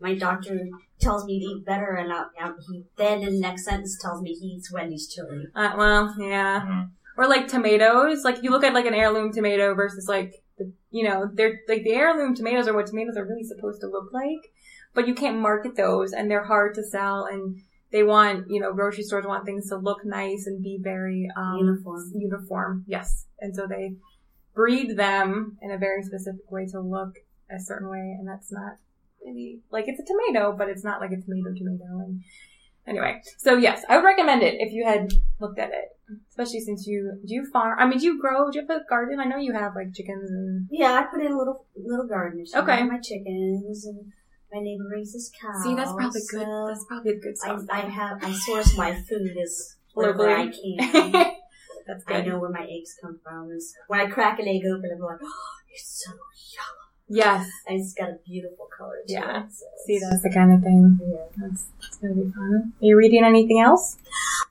My 0.00 0.14
doctor 0.14 0.68
tells 1.00 1.24
me 1.24 1.38
to 1.40 1.44
eat 1.44 1.64
better, 1.64 1.94
and 1.94 2.12
I, 2.12 2.24
I, 2.40 2.52
he 2.68 2.84
then 2.96 3.22
in 3.22 3.34
the 3.34 3.40
next 3.40 3.64
sentence 3.64 3.98
tells 4.00 4.20
me 4.22 4.34
he 4.34 4.46
eats 4.48 4.72
Wendy's 4.72 5.08
chili. 5.08 5.46
Uh, 5.54 5.72
well, 5.76 6.14
yeah. 6.18 6.60
Mhm. 6.60 6.90
Or 7.16 7.26
like 7.26 7.48
tomatoes. 7.48 8.22
Like 8.24 8.38
if 8.38 8.42
you 8.44 8.50
look 8.50 8.64
at 8.64 8.74
like 8.74 8.86
an 8.86 8.94
heirloom 8.94 9.32
tomato 9.32 9.74
versus 9.74 10.06
like 10.08 10.34
the, 10.58 10.72
you 10.90 11.04
know, 11.04 11.30
they're 11.32 11.60
like 11.68 11.82
the 11.84 11.92
heirloom 11.94 12.34
tomatoes 12.34 12.68
are 12.68 12.74
what 12.74 12.86
tomatoes 12.86 13.16
are 13.16 13.24
really 13.24 13.44
supposed 13.44 13.80
to 13.80 13.88
look 13.88 14.12
like, 14.12 14.52
but 14.94 15.08
you 15.08 15.14
can't 15.14 15.38
market 15.38 15.74
those 15.76 16.12
and 16.12 16.30
they're 16.30 16.44
hard 16.44 16.74
to 16.76 16.82
sell 16.84 17.24
and 17.24 17.60
they 17.90 18.02
want, 18.02 18.50
you 18.50 18.60
know, 18.60 18.72
grocery 18.72 19.02
stores 19.02 19.24
want 19.26 19.46
things 19.46 19.68
to 19.68 19.76
look 19.76 20.04
nice 20.04 20.46
and 20.46 20.62
be 20.62 20.78
very, 20.80 21.28
um, 21.36 21.56
Uniform. 21.58 22.12
Uniform. 22.14 22.84
Yes. 22.86 23.26
And 23.40 23.54
so 23.54 23.66
they 23.66 23.94
breed 24.54 24.96
them 24.96 25.56
in 25.62 25.70
a 25.70 25.78
very 25.78 26.02
specific 26.02 26.50
way 26.50 26.66
to 26.66 26.80
look 26.80 27.14
a 27.50 27.58
certain 27.58 27.88
way 27.88 28.16
and 28.18 28.28
that's 28.28 28.52
not 28.52 28.74
maybe 29.24 29.60
like 29.70 29.84
it's 29.86 30.00
a 30.00 30.04
tomato, 30.04 30.54
but 30.56 30.68
it's 30.68 30.84
not 30.84 31.00
like 31.00 31.12
a 31.12 31.20
tomato 31.20 31.54
tomato 31.56 32.00
and 32.00 32.22
anyway. 32.86 33.22
So 33.38 33.56
yes, 33.56 33.82
I 33.88 33.96
would 33.96 34.04
recommend 34.04 34.42
it 34.42 34.56
if 34.58 34.72
you 34.72 34.84
had 34.84 35.12
looked 35.40 35.58
at 35.58 35.70
it. 35.70 35.96
Especially 36.30 36.60
since 36.60 36.86
you 36.86 37.20
do 37.26 37.34
you 37.34 37.46
farm. 37.52 37.78
I 37.78 37.86
mean, 37.86 37.98
do 37.98 38.06
you 38.06 38.18
grow? 38.18 38.50
Do 38.50 38.58
you 38.58 38.66
have 38.66 38.80
a 38.80 38.84
garden? 38.88 39.20
I 39.20 39.24
know 39.24 39.36
you 39.36 39.52
have 39.52 39.74
like 39.74 39.94
chickens 39.94 40.30
and. 40.30 40.66
Yeah, 40.70 40.94
I 40.94 41.02
put 41.02 41.20
in 41.20 41.32
a 41.32 41.36
little 41.36 41.66
little 41.76 42.06
garden. 42.06 42.44
Okay. 42.54 42.82
My 42.84 42.98
chickens 42.98 43.84
and 43.84 44.12
my 44.52 44.60
neighbor 44.60 44.88
raises 44.90 45.30
cows. 45.40 45.62
See, 45.62 45.74
that's 45.74 45.92
probably 45.92 46.20
good. 46.30 46.46
That's 46.68 46.84
probably 46.84 47.14
the 47.14 47.20
good 47.20 47.36
I, 47.42 47.56
stuff. 47.56 47.62
I 47.70 47.80
have 47.80 48.24
I 48.24 48.32
source 48.32 48.76
my 48.76 48.94
food 48.94 49.36
as 49.42 49.76
wherever 49.94 50.28
I 50.28 50.48
can. 50.48 51.12
that's 51.86 52.04
good. 52.04 52.16
I 52.16 52.24
know 52.24 52.38
where 52.38 52.50
my 52.50 52.66
eggs 52.70 52.94
come 53.00 53.18
from. 53.22 53.50
Is 53.52 53.74
when 53.88 54.00
I 54.00 54.06
crack 54.06 54.38
an 54.38 54.48
egg 54.48 54.62
open, 54.66 54.90
I'm 54.94 55.00
like, 55.00 55.18
oh, 55.22 55.50
it's 55.74 56.04
so 56.04 56.12
yellow. 56.12 56.77
Yes. 57.08 57.48
And 57.66 57.80
it's 57.80 57.94
got 57.94 58.10
a 58.10 58.18
beautiful 58.26 58.68
color 58.76 58.96
to 59.06 59.12
Yeah. 59.12 59.44
it. 59.44 59.52
So 59.52 59.64
See, 59.86 59.98
that's 59.98 60.22
the 60.22 60.30
kind 60.30 60.52
of 60.52 60.62
thing. 60.62 60.98
Yeah. 61.02 61.16
That's, 61.36 61.66
that's 61.80 61.96
gonna 61.98 62.14
be 62.14 62.30
fun. 62.30 62.72
Are 62.80 62.84
you 62.84 62.96
reading 62.96 63.24
anything 63.24 63.60
else? 63.60 63.96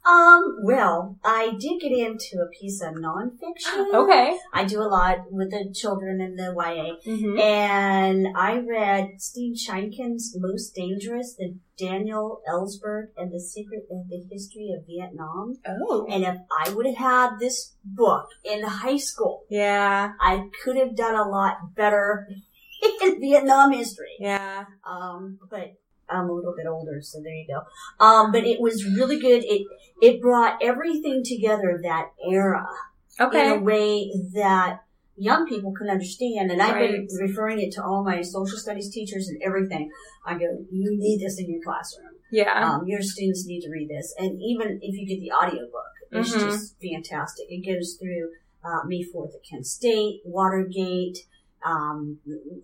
Um, 0.05 0.59
well, 0.63 1.17
I 1.23 1.53
did 1.59 1.81
get 1.81 1.91
into 1.91 2.37
a 2.41 2.47
piece 2.47 2.81
of 2.81 2.95
nonfiction. 2.95 3.93
Okay. 3.93 4.37
I 4.53 4.63
do 4.63 4.79
a 4.81 4.83
lot 4.87 5.31
with 5.31 5.51
the 5.51 5.71
children 5.73 6.21
and 6.21 6.37
the 6.37 6.53
YA. 6.55 6.95
Mm-hmm. 7.11 7.39
And 7.39 8.27
I 8.35 8.59
read 8.59 9.19
Steve 9.21 9.55
Sheinkin's 9.57 10.35
Most 10.39 10.73
Dangerous, 10.75 11.35
the 11.35 11.55
Daniel 11.77 12.41
Ellsberg 12.49 13.09
and 13.17 13.31
the 13.31 13.39
Secret 13.39 13.83
of 13.91 14.07
the 14.09 14.25
History 14.31 14.71
of 14.75 14.85
Vietnam. 14.87 15.55
Oh. 15.67 16.07
And 16.09 16.23
if 16.23 16.37
I 16.65 16.69
would 16.71 16.85
have 16.85 16.95
had 16.95 17.29
this 17.39 17.75
book 17.83 18.29
in 18.43 18.63
high 18.63 18.97
school, 18.97 19.43
Yeah. 19.49 20.13
I 20.19 20.49
could 20.63 20.77
have 20.77 20.95
done 20.95 21.15
a 21.15 21.27
lot 21.29 21.75
better 21.75 22.27
in 22.29 22.41
Vietnam 23.19 23.71
history. 23.71 24.15
Yeah. 24.19 24.65
Um, 24.89 25.39
but 25.49 25.73
I'm 26.09 26.29
a 26.29 26.33
little 26.33 26.53
bit 26.55 26.67
older, 26.67 27.01
so 27.01 27.19
there 27.21 27.33
you 27.33 27.47
go. 27.47 28.05
Um, 28.05 28.31
but 28.31 28.45
it 28.45 28.59
was 28.61 28.85
really 28.85 29.19
good. 29.19 29.43
It 29.43 29.67
it 30.01 30.21
brought 30.21 30.59
everything 30.61 31.23
together 31.23 31.69
of 31.71 31.81
that 31.83 32.11
era 32.31 32.67
Okay. 33.19 33.45
in 33.51 33.59
a 33.59 33.61
way 33.61 34.11
that 34.35 34.81
young 35.17 35.47
people 35.47 35.73
can 35.73 35.89
understand. 35.89 36.51
And 36.51 36.61
I've 36.61 36.75
been 36.75 37.07
referring 37.19 37.59
it 37.59 37.71
to 37.73 37.83
all 37.83 38.03
my 38.03 38.21
social 38.21 38.57
studies 38.59 38.91
teachers 38.91 39.27
and 39.27 39.41
everything. 39.41 39.89
I 40.25 40.33
go, 40.37 40.45
you 40.71 40.95
need 40.97 41.19
this 41.19 41.39
in 41.39 41.49
your 41.49 41.61
classroom. 41.63 42.11
Yeah. 42.31 42.53
Um, 42.75 42.85
your 42.87 43.01
students 43.01 43.45
need 43.47 43.61
to 43.61 43.71
read 43.71 43.89
this. 43.89 44.13
And 44.19 44.39
even 44.41 44.79
if 44.81 44.95
you 44.95 45.07
get 45.07 45.19
the 45.19 45.31
audiobook, 45.31 45.71
it's 46.11 46.29
Mhm. 46.35 46.39
just 46.51 46.75
fantastic. 46.79 47.47
It 47.49 47.65
goes 47.65 47.97
through 47.99 48.29
uh, 48.63 48.83
May 48.85 49.01
4th 49.03 49.33
at 49.33 49.43
Kent 49.49 49.65
State, 49.65 50.21
Watergate, 50.25 51.17
um, 51.65 52.19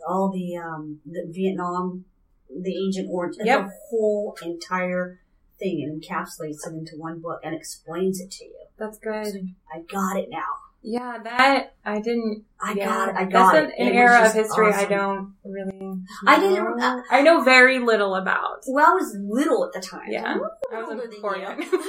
all 0.08 0.32
the, 0.32 0.58
um, 0.58 1.00
the 1.06 1.26
Vietnam 1.30 2.06
the 2.50 2.88
Agent 2.88 3.08
Orange. 3.10 3.36
It's 3.38 3.46
Yep. 3.48 3.66
The 3.66 3.72
whole 3.90 4.38
entire 4.44 5.20
thing 5.60 5.82
and 5.84 6.02
encapsulates 6.02 6.68
it 6.68 6.74
into 6.74 6.98
one 6.98 7.20
book 7.20 7.40
and 7.44 7.56
explains 7.56 8.20
it 8.20 8.30
to 8.32 8.46
you. 8.46 8.54
That's 8.78 8.98
good. 9.00 9.54
I 9.74 9.80
got 9.92 10.18
it 10.18 10.30
now. 10.30 10.44
Yeah, 10.86 11.18
that 11.24 11.76
I 11.86 12.02
didn't. 12.02 12.44
I 12.62 12.74
yeah, 12.74 12.86
got 12.86 13.10
it. 13.10 13.16
I 13.16 13.24
got 13.26 13.54
That's 13.54 13.74
it. 13.74 13.80
an, 13.80 13.88
an 13.88 13.88
It 13.88 13.92
was 13.92 13.96
era 14.12 14.26
of 14.28 14.34
history 14.34 14.74
I 14.74 14.86
don't 14.86 15.34
really. 15.46 15.98
I 16.28 16.40
didn't- 16.40 16.56
know. 16.78 16.78
uh, 16.80 17.02
I 17.10 17.22
know 17.22 17.42
very 17.42 17.80
little 17.80 18.16
about. 18.16 18.64
Well, 18.68 18.86
I 18.86 18.94
was 18.94 19.16
little 19.18 19.64
at 19.66 19.72
the 19.72 19.80
time. 19.80 20.10
Yeah. 20.10 20.26
I'm 20.26 20.42
a 20.42 20.50
I 20.76 20.80
little 20.82 20.96
was 20.98 21.00
older 21.00 21.04
in 21.06 21.10
than 21.12 21.22
four 21.22 21.36
you. 21.38 21.42
young. 21.44 21.54
I'm 21.54 21.60
a 21.64 21.78
little 21.78 21.80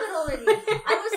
bit 0.00 0.10
older 0.16 0.36
than 0.36 0.46
you. 0.46 0.80
I 0.86 0.94
was 0.96 1.12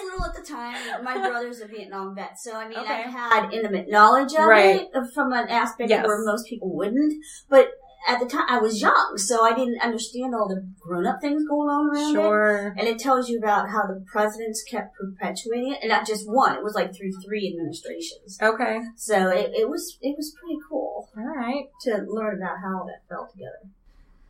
little 0.72 0.80
at 0.80 0.86
the 0.86 0.92
time. 0.94 1.04
My 1.04 1.28
brother's 1.30 1.62
a 1.62 1.68
Vietnam 1.68 2.16
vet, 2.16 2.40
so 2.40 2.56
I 2.56 2.68
mean, 2.68 2.78
Okay. 2.80 2.94
I 2.94 3.08
had 3.08 3.54
intimate 3.54 3.90
knowledge 3.90 4.34
of 4.34 4.46
Right. 4.46 4.82
it 4.94 5.14
from 5.14 5.34
an 5.34 5.48
aspect 5.50 5.90
Yes. 5.90 6.06
where 6.06 6.24
most 6.26 6.48
people 6.48 6.74
wouldn't. 6.76 7.14
But 7.50 7.72
at 8.06 8.20
the 8.20 8.26
time, 8.26 8.46
I 8.50 8.58
was 8.60 8.82
young, 8.82 9.14
so 9.18 9.46
I 9.46 9.54
didn't 9.54 9.80
understand 9.82 10.36
all 10.36 10.50
the 10.50 10.68
grown-up 10.82 11.22
things 11.22 11.46
going 11.48 11.70
on 11.70 11.88
around 11.90 12.14
it. 12.18 12.74
And 12.78 12.88
it 12.88 13.00
tells 13.00 13.30
you 13.30 13.38
about 13.38 13.70
how 13.70 13.84
the 13.88 14.04
presidents 14.12 14.62
kept 14.70 14.94
perpetuating 14.96 15.72
it, 15.72 15.80
and 15.82 15.90
not 15.90 16.06
just 16.06 16.30
one. 16.30 16.56
It 16.58 16.64
was 16.64 16.76
like 16.76 16.94
through 16.94 17.14
three 17.26 17.48
administrations. 17.54 18.38
Okay. 18.42 18.82
So 18.98 19.30
it, 19.30 19.52
it 19.56 19.70
was 19.70 19.98
it 20.02 20.16
was 20.18 20.36
pretty 20.38 20.58
cool 20.70 21.10
All 21.18 21.24
right. 21.24 21.68
to 21.84 22.04
learn 22.08 22.38
about 22.42 22.58
how 22.62 22.80
all 22.80 22.86
that 22.88 23.08
fell 23.08 23.30
together. 23.32 23.70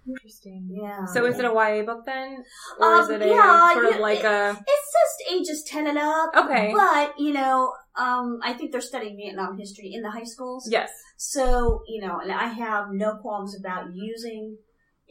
Interesting. 0.08 0.68
Yeah. 0.70 1.06
So 1.06 1.26
is 1.26 1.40
it 1.40 1.46
a 1.46 1.54
YA 1.54 1.84
book 1.84 2.06
then, 2.06 2.44
or 2.80 3.00
is 3.00 3.08
Um, 3.10 3.14
it 3.16 3.22
a 3.22 3.28
yeah, 3.30 3.74
sort 3.74 3.86
of 3.94 4.00
like 4.00 4.20
it- 4.20 4.26
a? 4.26 4.50
It's 4.52 4.94
just 4.98 5.32
ages 5.34 5.64
10 5.68 5.88
and 5.88 5.98
up. 5.98 6.32
Okay. 6.36 6.74
But, 6.74 7.14
you 7.20 7.34
know, 7.34 7.74
um, 7.96 8.40
I 8.44 8.54
think 8.54 8.72
they're 8.72 8.82
studying 8.82 9.16
Vietnam 9.18 9.58
history 9.58 9.92
in 9.94 10.02
the 10.02 10.12
high 10.12 10.24
schools. 10.26 10.68
Yes. 10.70 10.90
So, 11.18 11.84
you 11.88 12.02
know, 12.06 12.20
and 12.20 12.32
I 12.32 12.48
have 12.48 12.88
no 12.92 13.16
qualms 13.18 13.58
about 13.58 13.96
using 13.96 14.58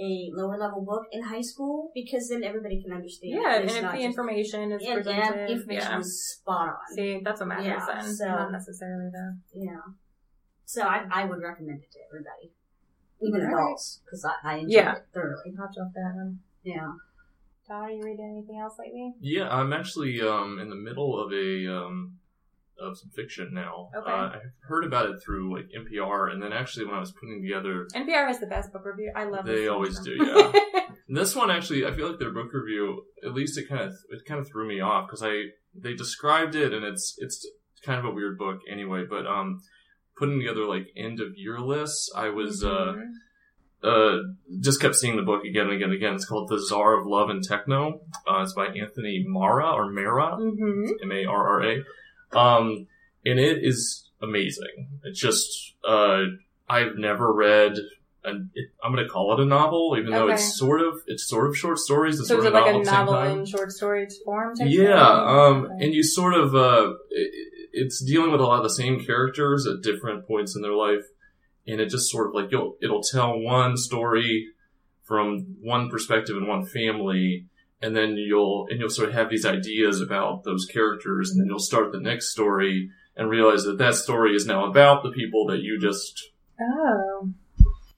a 0.00 0.30
lower 0.34 0.58
level 0.58 0.82
book 0.84 1.04
in 1.12 1.22
high 1.22 1.42
school 1.42 1.90
because 1.94 2.28
then 2.28 2.42
everybody 2.42 2.82
can 2.82 2.92
understand. 2.92 3.32
Yeah, 3.40 3.56
it. 3.56 3.60
and 3.62 3.70
if 3.70 3.82
not 3.82 3.92
the 3.92 3.98
just- 3.98 4.06
information 4.06 4.72
is 4.72 4.82
and, 4.82 4.90
and 4.96 5.04
presented, 5.04 5.50
information 5.50 5.90
yeah. 5.92 5.98
is 6.00 6.32
spot 6.32 6.68
on. 6.68 6.94
See, 6.96 7.20
that's 7.24 7.40
what 7.40 7.48
matters 7.48 7.66
Yeah, 7.66 7.86
then, 7.86 8.14
so- 8.14 8.26
not 8.26 8.52
necessarily 8.52 9.10
the. 9.12 9.38
Yeah. 9.54 9.80
So 10.64 10.82
I, 10.82 11.04
I 11.12 11.24
would 11.26 11.40
recommend 11.42 11.82
it 11.82 11.92
to 11.92 11.98
everybody. 12.08 12.52
Even 13.22 13.40
All 13.40 13.46
right. 13.46 13.52
adults, 13.54 14.00
because 14.04 14.24
I, 14.24 14.32
I 14.44 14.54
enjoyed 14.56 14.70
Yeah. 14.70 14.92
it 14.96 15.06
thoroughly. 15.14 15.54
I'll 15.60 15.72
jump 15.72 15.92
that 15.94 16.12
one. 16.14 16.38
Yeah. 16.64 16.92
Todd, 17.68 17.82
are 17.84 17.90
you 17.90 18.02
reading 18.02 18.32
anything 18.36 18.58
else 18.60 18.74
lately? 18.78 19.12
Yeah, 19.20 19.48
I'm 19.48 19.72
actually 19.72 20.20
um, 20.20 20.58
in 20.58 20.68
the 20.68 20.76
middle 20.76 21.18
of 21.22 21.32
a 21.32 21.66
um, 21.72 22.18
of 22.80 22.98
some 22.98 23.10
fiction 23.10 23.50
now. 23.52 23.90
Okay. 23.96 24.10
Uh, 24.10 24.14
I 24.14 24.38
heard 24.66 24.84
about 24.84 25.08
it 25.08 25.22
through 25.24 25.54
like 25.56 25.66
NPR, 25.70 26.32
and 26.32 26.42
then 26.42 26.52
actually 26.52 26.86
when 26.86 26.96
I 26.96 27.00
was 27.00 27.12
putting 27.12 27.40
together 27.40 27.86
NPR 27.94 28.26
has 28.26 28.40
the 28.40 28.46
best 28.46 28.72
book 28.72 28.84
review. 28.84 29.12
I 29.14 29.24
love. 29.24 29.46
They 29.46 29.68
always 29.68 29.98
do, 30.00 30.16
yeah. 30.16 30.52
And 31.08 31.16
this 31.16 31.36
one 31.36 31.50
actually, 31.50 31.84
I 31.84 31.92
feel 31.92 32.08
like 32.08 32.18
their 32.18 32.32
book 32.32 32.52
review, 32.52 33.02
at 33.24 33.34
least 33.34 33.58
it 33.58 33.68
kind 33.68 33.82
of 33.82 33.92
it 34.10 34.24
kind 34.26 34.40
of 34.40 34.48
threw 34.48 34.66
me 34.66 34.80
off 34.80 35.06
because 35.06 35.22
I 35.22 35.44
they 35.74 35.94
described 35.94 36.54
it 36.54 36.72
and 36.72 36.84
it's 36.84 37.14
it's 37.18 37.46
kind 37.84 37.98
of 37.98 38.04
a 38.06 38.10
weird 38.10 38.38
book 38.38 38.60
anyway. 38.70 39.04
But 39.08 39.26
um, 39.26 39.60
putting 40.22 40.38
together 40.38 40.64
like 40.66 40.86
end 40.96 41.18
of 41.20 41.36
year 41.36 41.58
lists, 41.58 42.08
I 42.14 42.28
was 42.28 42.62
uh 42.64 42.94
Mhm. 42.96 43.10
uh 43.82 44.18
just 44.60 44.80
kept 44.80 44.94
seeing 44.94 45.16
the 45.16 45.22
book 45.22 45.44
again 45.44 45.64
and 45.66 45.72
again 45.72 45.88
and 45.90 45.94
again. 45.94 46.14
It's 46.14 46.24
called 46.24 46.48
The 46.48 46.58
Czar 46.68 46.96
of 46.98 47.06
Love 47.06 47.28
and 47.28 47.42
Techno. 47.42 48.02
Uh, 48.28 48.42
it's 48.42 48.52
by 48.54 48.66
Anthony 48.66 49.24
Marra 49.28 49.72
or 49.74 49.90
Mara. 49.90 50.36
Mhm. 50.38 50.90
M 51.02 51.10
A 51.12 51.24
R 51.24 51.48
R 51.54 51.62
A. 51.70 52.38
Um, 52.38 52.86
and 53.26 53.40
it 53.40 53.58
is 53.64 54.08
amazing. 54.22 55.00
It's 55.02 55.18
just, 55.20 55.74
uh, 55.84 56.22
I've 56.68 56.94
never 56.96 57.32
read, 57.32 57.72
an, 58.24 58.50
it, 58.54 58.68
I'm 58.82 58.92
going 58.94 59.04
to 59.04 59.10
call 59.12 59.32
it 59.34 59.40
a 59.40 59.44
novel, 59.44 59.96
even 59.98 60.12
though 60.12 60.28
it's 60.28 60.56
sort 60.56 60.80
of, 60.80 60.94
it's 61.08 61.28
sort 61.28 61.48
of 61.48 61.56
short 61.56 61.78
stories. 61.78 62.20
It's 62.20 62.28
So 62.28 62.38
is 62.38 62.44
sort 62.44 62.54
it 62.54 62.56
of 62.56 62.64
like 62.64 62.74
a 62.76 62.78
the 62.78 62.84
same 62.84 62.94
novel 63.06 63.40
in 63.40 63.44
short 63.46 63.72
story 63.72 64.06
form? 64.24 64.54
Yeah, 64.60 64.84
thing? 64.84 65.36
um, 65.36 65.64
Okay. 65.64 65.84
and 65.84 65.94
you 65.94 66.04
sort 66.04 66.34
of, 66.34 66.54
uh, 66.54 66.92
it, 67.10 67.30
it's 67.72 68.02
dealing 68.04 68.30
with 68.32 68.40
a 68.40 68.44
lot 68.44 68.58
of 68.58 68.62
the 68.64 68.70
same 68.70 69.04
characters 69.04 69.66
at 69.66 69.82
different 69.82 70.26
points 70.26 70.54
in 70.56 70.62
their 70.62 70.74
life, 70.74 71.04
and 71.66 71.80
it 71.80 71.88
just 71.88 72.10
sort 72.10 72.28
of 72.28 72.34
like 72.34 72.50
you'll, 72.50 72.76
it'll 72.82 73.02
tell 73.02 73.38
one 73.38 73.76
story 73.76 74.48
from 75.04 75.56
one 75.60 75.88
perspective 75.90 76.36
and 76.36 76.46
one 76.48 76.64
family, 76.64 77.46
and 77.80 77.96
then 77.96 78.16
you'll, 78.16 78.66
and 78.70 78.78
you'll 78.80 78.88
sort 78.90 79.08
of 79.08 79.14
have 79.14 79.28
these 79.30 79.44
ideas 79.44 80.00
about 80.00 80.44
those 80.44 80.64
characters, 80.66 81.30
and 81.30 81.40
then 81.40 81.46
you'll 81.48 81.58
start 81.58 81.92
the 81.92 82.00
next 82.00 82.30
story 82.30 82.90
and 83.16 83.28
realize 83.28 83.64
that 83.64 83.78
that 83.78 83.94
story 83.94 84.34
is 84.34 84.46
now 84.46 84.64
about 84.64 85.02
the 85.02 85.10
people 85.10 85.46
that 85.46 85.60
you 85.60 85.78
just 85.78 86.30
Oh. 86.60 87.30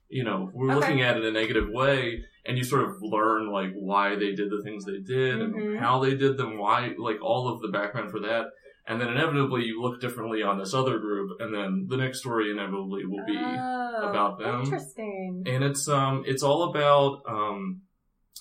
you 0.09 0.25
know, 0.25 0.51
we're 0.55 0.71
Okay. 0.71 0.75
looking 0.81 1.01
at 1.03 1.17
it 1.17 1.25
in 1.25 1.29
a 1.37 1.39
negative 1.41 1.69
way, 1.69 2.25
and 2.47 2.57
you 2.57 2.65
sort 2.65 2.85
of 2.89 3.03
learn 3.03 3.51
like 3.51 3.73
why 3.75 4.15
they 4.17 4.33
did 4.33 4.49
the 4.51 4.63
things 4.63 4.85
they 4.85 4.99
did 4.99 5.39
Mhm. 5.39 5.55
and 5.73 5.79
how 5.79 5.99
they 5.99 6.15
did 6.15 6.37
them, 6.37 6.57
why 6.59 6.95
like 6.99 7.23
all 7.23 7.49
of 7.49 7.61
the 7.61 7.69
background 7.69 8.11
for 8.11 8.21
that, 8.21 8.47
and 8.87 9.01
then 9.01 9.09
inevitably 9.09 9.63
you 9.65 9.81
look 9.83 10.01
differently 10.01 10.43
on 10.43 10.59
this 10.59 10.75
other 10.75 10.99
group, 10.99 11.31
and 11.41 11.55
then 11.55 11.87
the 11.89 11.97
next 11.97 12.19
story 12.21 12.51
inevitably 12.51 13.05
will 13.07 13.25
be, 13.27 13.37
Oh, 13.39 14.09
about 14.11 14.39
them. 14.39 14.61
Interesting. 14.63 15.45
and 15.47 15.65
it's 15.65 15.89
um 15.89 16.23
it's 16.27 16.43
all 16.43 16.65
about 16.71 17.23
um 17.29 17.81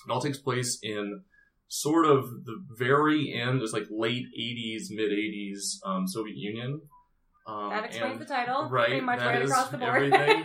it 0.06 0.10
all 0.12 0.20
takes 0.20 0.38
place 0.38 0.78
in 0.82 1.22
sort 1.68 2.04
of 2.06 2.24
the 2.44 2.56
very 2.76 3.32
end, 3.32 3.62
it's 3.62 3.72
like 3.72 3.86
late 3.90 4.26
'80s, 4.38 4.84
mid 4.90 5.10
'80s 5.10 5.78
um, 5.86 6.06
Soviet 6.06 6.36
Union. 6.36 6.80
Um, 7.46 7.70
that 7.70 7.84
explains 7.84 8.12
and- 8.12 8.20
the 8.20 8.24
title. 8.26 8.68
right, 8.70 8.86
Pretty 8.88 9.00
much 9.02 9.18
that 9.18 9.26
right 9.26 9.42
is 9.42 9.50
across 9.50 9.68
the 9.70 9.78
board. 9.78 9.94
everything. 10.12 10.42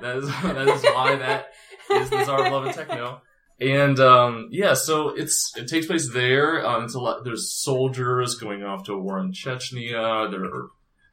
That 0.00 0.16
is 0.16 0.26
that 0.42 0.68
is 0.68 0.82
why 0.84 1.16
that 1.16 1.48
is 1.90 2.10
the 2.10 2.24
Czar 2.24 2.46
of 2.46 2.52
Love 2.52 2.64
and 2.66 2.74
Techno. 2.74 3.20
And 3.60 4.00
um, 4.00 4.48
yeah, 4.50 4.74
so 4.74 5.10
it's 5.10 5.52
it 5.56 5.68
takes 5.68 5.86
place 5.86 6.12
there. 6.12 6.66
Um, 6.66 6.84
it's 6.84 6.94
a 6.94 7.00
lot. 7.00 7.24
There's 7.24 7.52
soldiers 7.52 8.34
going 8.34 8.64
off 8.64 8.84
to 8.84 8.94
a 8.94 8.98
war 8.98 9.18
in 9.20 9.32
Chechnya. 9.32 10.30
There 10.30 10.44
are 10.44 10.68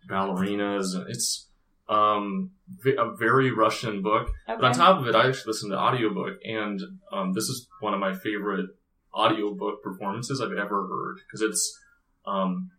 ballerinas. 0.09 0.95
and 0.95 1.07
It's 1.07 1.47
um, 1.87 2.51
a 2.97 3.15
very 3.15 3.51
Russian 3.51 4.01
book. 4.01 4.31
But 4.47 4.63
on 4.63 4.73
top 4.73 4.99
of 4.99 5.07
it, 5.07 5.15
I 5.15 5.27
actually 5.27 5.51
listened 5.51 5.71
to 5.71 5.77
audiobook, 5.77 6.39
and 6.43 6.81
um, 7.11 7.33
this 7.33 7.43
is 7.45 7.67
one 7.79 7.93
of 7.93 7.99
my 7.99 8.15
favorite 8.15 8.69
audiobook 9.13 9.83
performances 9.83 10.41
I've 10.41 10.57
ever 10.57 10.87
heard 10.87 11.17
because 11.27 11.41
it's. 11.41 11.79
Um, 12.25 12.71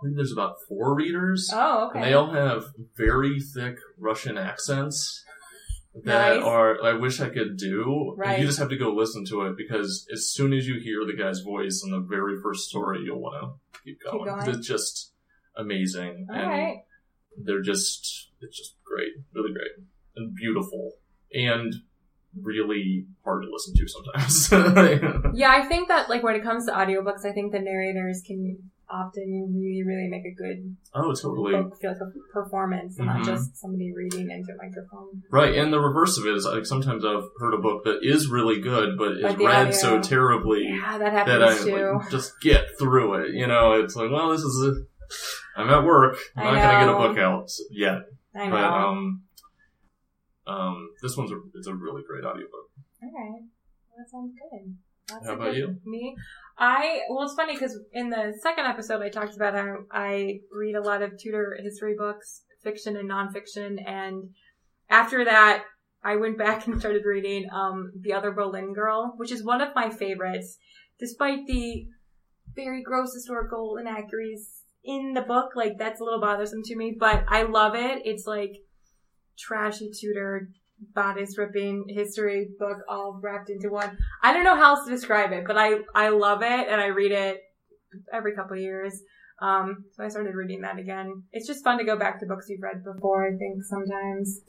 I 0.00 0.06
think 0.06 0.16
there's 0.16 0.32
about 0.32 0.56
four 0.68 0.96
readers. 0.96 1.48
Oh, 1.52 1.86
okay. 1.86 1.98
And 2.00 2.08
they 2.08 2.14
all 2.14 2.32
have 2.32 2.64
very 2.96 3.38
thick 3.40 3.76
Russian 3.98 4.36
accents 4.36 5.24
that 6.04 6.36
Nice. 6.36 6.42
are 6.44 6.82
I 6.82 6.94
wish 6.94 7.20
I 7.20 7.28
could 7.28 7.56
do. 7.58 8.14
Right. 8.16 8.40
You 8.40 8.46
just 8.46 8.58
have 8.58 8.70
to 8.70 8.76
go 8.78 8.90
listen 8.94 9.24
to 9.26 9.42
it 9.46 9.56
because 9.56 10.06
as 10.12 10.30
soon 10.32 10.52
as 10.52 10.66
you 10.66 10.80
hear 10.80 11.04
the 11.06 11.16
guy's 11.22 11.40
voice 11.40 11.82
in 11.84 11.90
the 11.90 12.00
very 12.00 12.40
first 12.42 12.68
story, 12.68 13.00
you'll 13.04 13.20
want 13.20 13.34
to 13.74 13.80
keep 13.84 13.98
going. 14.02 14.24
'Cause 14.26 14.44
going. 14.46 14.56
It's 14.58 14.66
just 14.66 15.12
amazing. 15.56 16.26
All 16.30 16.36
and 16.36 16.48
right. 16.48 16.76
they're 17.44 17.60
just 17.62 18.30
it's 18.40 18.56
just 18.56 18.76
great, 18.84 19.12
really 19.34 19.52
great, 19.52 19.70
and 20.16 20.34
beautiful, 20.34 20.92
and 21.32 21.72
really 22.40 23.06
hard 23.24 23.42
to 23.42 23.48
listen 23.52 23.74
to 23.76 23.86
sometimes. 23.86 25.32
Yeah, 25.34 25.50
I 25.50 25.62
think 25.66 25.88
that 25.88 26.08
like 26.08 26.22
when 26.22 26.34
it 26.36 26.42
comes 26.42 26.66
to 26.66 26.72
audiobooks, 26.72 27.24
I 27.24 27.32
think 27.32 27.52
the 27.52 27.58
narrators 27.60 28.22
can 28.26 28.70
often 28.92 29.22
you 29.26 29.48
really, 29.54 29.82
really 29.84 30.08
make 30.08 30.24
a 30.24 30.34
good 30.34 30.76
oh, 30.94 31.14
totally. 31.14 31.52
book 31.52 31.80
feel 31.80 31.92
like 31.92 32.00
a 32.00 32.32
performance, 32.32 32.98
Mhm. 32.98 33.06
not 33.06 33.24
just 33.24 33.56
somebody 33.56 33.92
reading 33.94 34.30
into 34.30 34.52
a 34.52 34.56
microphone. 34.56 35.22
Right, 35.30 35.54
and 35.56 35.72
the 35.72 35.80
reverse 35.80 36.18
of 36.18 36.26
it 36.26 36.34
is 36.34 36.44
like 36.44 36.66
sometimes 36.66 37.04
I've 37.04 37.24
heard 37.38 37.54
a 37.54 37.58
book 37.58 37.84
that 37.84 38.00
is 38.02 38.28
really 38.28 38.60
good, 38.60 38.98
but 38.98 39.12
is 39.16 39.22
read 39.22 39.40
audio- 39.68 39.70
so 39.72 40.00
terribly 40.02 40.64
Yeah, 40.68 40.98
that 40.98 41.26
that 41.26 41.42
I 41.42 41.58
like, 41.58 42.08
just 42.10 42.38
get 42.42 42.66
through 42.78 43.14
it. 43.24 43.34
You 43.34 43.46
know, 43.46 43.72
it's 43.72 43.96
like, 43.96 44.10
well, 44.10 44.30
this 44.30 44.42
is 44.42 44.62
a, 44.66 45.60
I'm 45.60 45.70
at 45.70 45.84
work. 45.84 46.18
I'm 46.36 46.46
I 46.48 46.50
not 46.52 46.62
gonna 46.62 46.86
get 46.86 46.94
a 46.94 47.08
book 47.08 47.18
out 47.18 47.50
yet. 47.70 48.02
I 48.34 48.46
know. 48.46 48.50
But 48.50 48.64
um, 48.64 49.22
um, 50.46 50.88
this 51.02 51.16
one's 51.16 51.32
a 51.32 51.40
it's 51.54 51.66
a 51.66 51.74
really 51.74 52.02
great 52.06 52.24
audiobook. 52.24 52.68
All 53.02 53.10
right. 53.12 53.42
Well, 53.88 53.98
that 53.98 54.10
sounds 54.10 54.32
good. 54.34 54.76
That's 55.12 55.26
How 55.26 55.34
about 55.34 55.54
you? 55.54 55.76
Me? 55.84 56.16
I, 56.58 57.00
well, 57.08 57.24
it's 57.24 57.34
funny 57.34 57.54
because 57.54 57.78
in 57.92 58.10
the 58.10 58.34
second 58.40 58.66
episode 58.66 59.02
I 59.02 59.08
talked 59.08 59.36
about 59.36 59.54
how 59.54 59.78
I 59.90 60.40
read 60.52 60.74
a 60.74 60.82
lot 60.82 61.02
of 61.02 61.18
Tudor 61.18 61.58
history 61.62 61.94
books, 61.98 62.42
fiction 62.62 62.96
and 62.96 63.10
nonfiction, 63.10 63.76
and 63.86 64.30
after 64.90 65.24
that, 65.24 65.64
I 66.04 66.16
went 66.16 66.38
back 66.44 66.66
and 66.66 66.78
started 66.78 67.04
reading, 67.04 67.48
um, 67.52 67.92
The 68.00 68.12
Other 68.12 68.30
Boleyn 68.30 68.74
Girl, 68.74 69.14
which 69.16 69.32
is 69.32 69.44
one 69.44 69.60
of 69.60 69.74
my 69.74 69.90
favorites, 69.90 70.58
despite 70.98 71.46
the 71.46 71.86
very 72.54 72.82
gross 72.82 73.14
historical 73.14 73.76
inaccuracies 73.76 74.62
in 74.84 75.14
the 75.14 75.22
book. 75.22 75.52
Like, 75.56 75.78
that's 75.78 76.00
a 76.00 76.04
little 76.04 76.20
bothersome 76.20 76.62
to 76.64 76.76
me, 76.76 76.96
but 76.98 77.24
I 77.28 77.44
love 77.44 77.74
it. 77.74 78.02
It's 78.04 78.26
like 78.26 78.52
trashy 79.38 79.90
Tudor 79.90 80.48
bodice 80.94 81.36
ripping 81.38 81.84
history 81.88 82.48
book 82.58 82.78
all 82.88 83.18
wrapped 83.22 83.50
into 83.50 83.70
one. 83.70 83.96
I 84.22 84.32
don't 84.32 84.44
know 84.44 84.56
how 84.56 84.76
else 84.76 84.84
to 84.86 84.90
describe 84.90 85.32
it, 85.32 85.44
but 85.46 85.56
I 85.56 85.80
I 85.94 86.10
love 86.10 86.42
it 86.42 86.68
and 86.68 86.80
I 86.80 86.86
read 86.86 87.12
it 87.12 87.40
every 88.12 88.34
couple 88.34 88.56
of 88.56 88.62
years. 88.62 89.00
Um, 89.40 89.84
so 89.96 90.04
I 90.04 90.08
started 90.08 90.34
reading 90.34 90.60
that 90.62 90.78
again. 90.78 91.24
It's 91.32 91.46
just 91.46 91.64
fun 91.64 91.78
to 91.78 91.84
go 91.84 91.98
back 91.98 92.20
to 92.20 92.26
books 92.26 92.46
you've 92.48 92.62
read 92.62 92.84
before. 92.84 93.26
I 93.26 93.36
think 93.36 93.64
sometimes. 93.64 94.40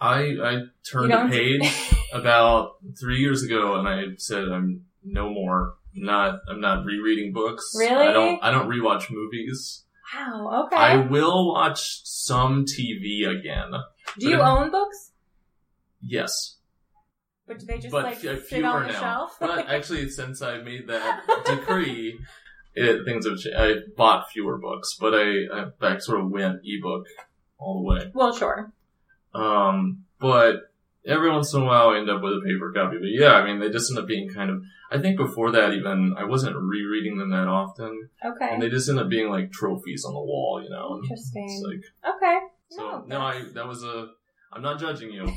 I 0.00 0.36
I 0.42 0.62
turned 0.90 1.12
a 1.12 1.28
page 1.28 1.94
about 2.12 2.72
three 3.00 3.18
years 3.20 3.42
ago, 3.42 3.76
and 3.76 3.88
I 3.88 4.16
said 4.18 4.48
I'm 4.48 4.84
no 5.04 5.30
more. 5.30 5.74
I'm 5.96 6.04
Not 6.04 6.40
I'm 6.48 6.60
not 6.60 6.84
rereading 6.84 7.32
books. 7.32 7.74
Really? 7.78 8.08
I 8.08 8.12
don't 8.12 8.42
I 8.42 8.50
don't 8.50 8.68
rewatch 8.68 9.10
movies. 9.10 9.84
Wow. 10.14 10.66
Okay. 10.66 10.76
I 10.76 10.96
will 10.96 11.52
watch 11.52 12.02
some 12.04 12.66
TV 12.66 13.26
again. 13.26 13.72
Do 14.18 14.28
you 14.28 14.40
own 14.40 14.70
books? 14.70 15.12
Yes, 16.06 16.56
But 17.46 17.58
do 17.60 17.66
they 17.66 17.78
just 17.78 17.90
but 17.92 18.04
like 18.04 18.18
sit 18.18 18.64
on 18.64 18.82
the 18.86 18.92
now. 18.92 19.00
shelf? 19.00 19.36
but 19.40 19.68
actually, 19.68 20.08
since 20.10 20.42
I 20.42 20.58
made 20.58 20.86
that 20.88 21.22
decree, 21.46 22.18
it, 22.74 23.04
things 23.04 23.26
have 23.26 23.38
changed. 23.38 23.56
I 23.58 23.74
bought 23.96 24.30
fewer 24.30 24.58
books, 24.58 24.96
but 25.00 25.14
I, 25.14 25.44
I 25.52 25.64
back 25.80 26.00
sort 26.02 26.20
of 26.20 26.30
went 26.30 26.60
ebook 26.64 27.06
all 27.58 27.78
the 27.82 27.88
way. 27.88 28.10
well, 28.14 28.34
sure. 28.34 28.72
Um, 29.34 30.04
but 30.20 30.70
every 31.06 31.30
once 31.30 31.52
in 31.54 31.62
a 31.62 31.64
while 31.64 31.90
I 31.90 31.98
end 31.98 32.10
up 32.10 32.22
with 32.22 32.32
a 32.34 32.40
paper 32.44 32.72
copy. 32.72 32.98
But 32.98 33.10
yeah, 33.10 33.32
I 33.32 33.44
mean, 33.44 33.60
they 33.60 33.70
just 33.70 33.90
end 33.90 33.98
up 33.98 34.06
being 34.06 34.28
kind 34.28 34.50
of, 34.50 34.62
I 34.90 34.98
think 34.98 35.16
before 35.16 35.50
that 35.52 35.72
even, 35.72 36.14
I 36.18 36.24
wasn't 36.24 36.56
rereading 36.56 37.18
them 37.18 37.30
that 37.30 37.48
often. 37.48 38.08
Okay. 38.24 38.48
And 38.50 38.62
they 38.62 38.68
just 38.70 38.88
end 38.88 38.98
up 39.00 39.08
being 39.08 39.28
like 39.28 39.50
trophies 39.52 40.04
on 40.04 40.14
the 40.14 40.20
wall, 40.20 40.60
you 40.62 40.70
know? 40.70 40.98
Interesting. 41.02 41.44
It's 41.50 41.62
like, 42.04 42.14
okay. 42.16 42.38
so, 42.68 43.04
no, 43.06 43.20
I, 43.20 43.42
that 43.54 43.66
was 43.66 43.82
a, 43.82 44.08
I'm 44.54 44.62
not 44.62 44.78
judging 44.78 45.10
you. 45.10 45.26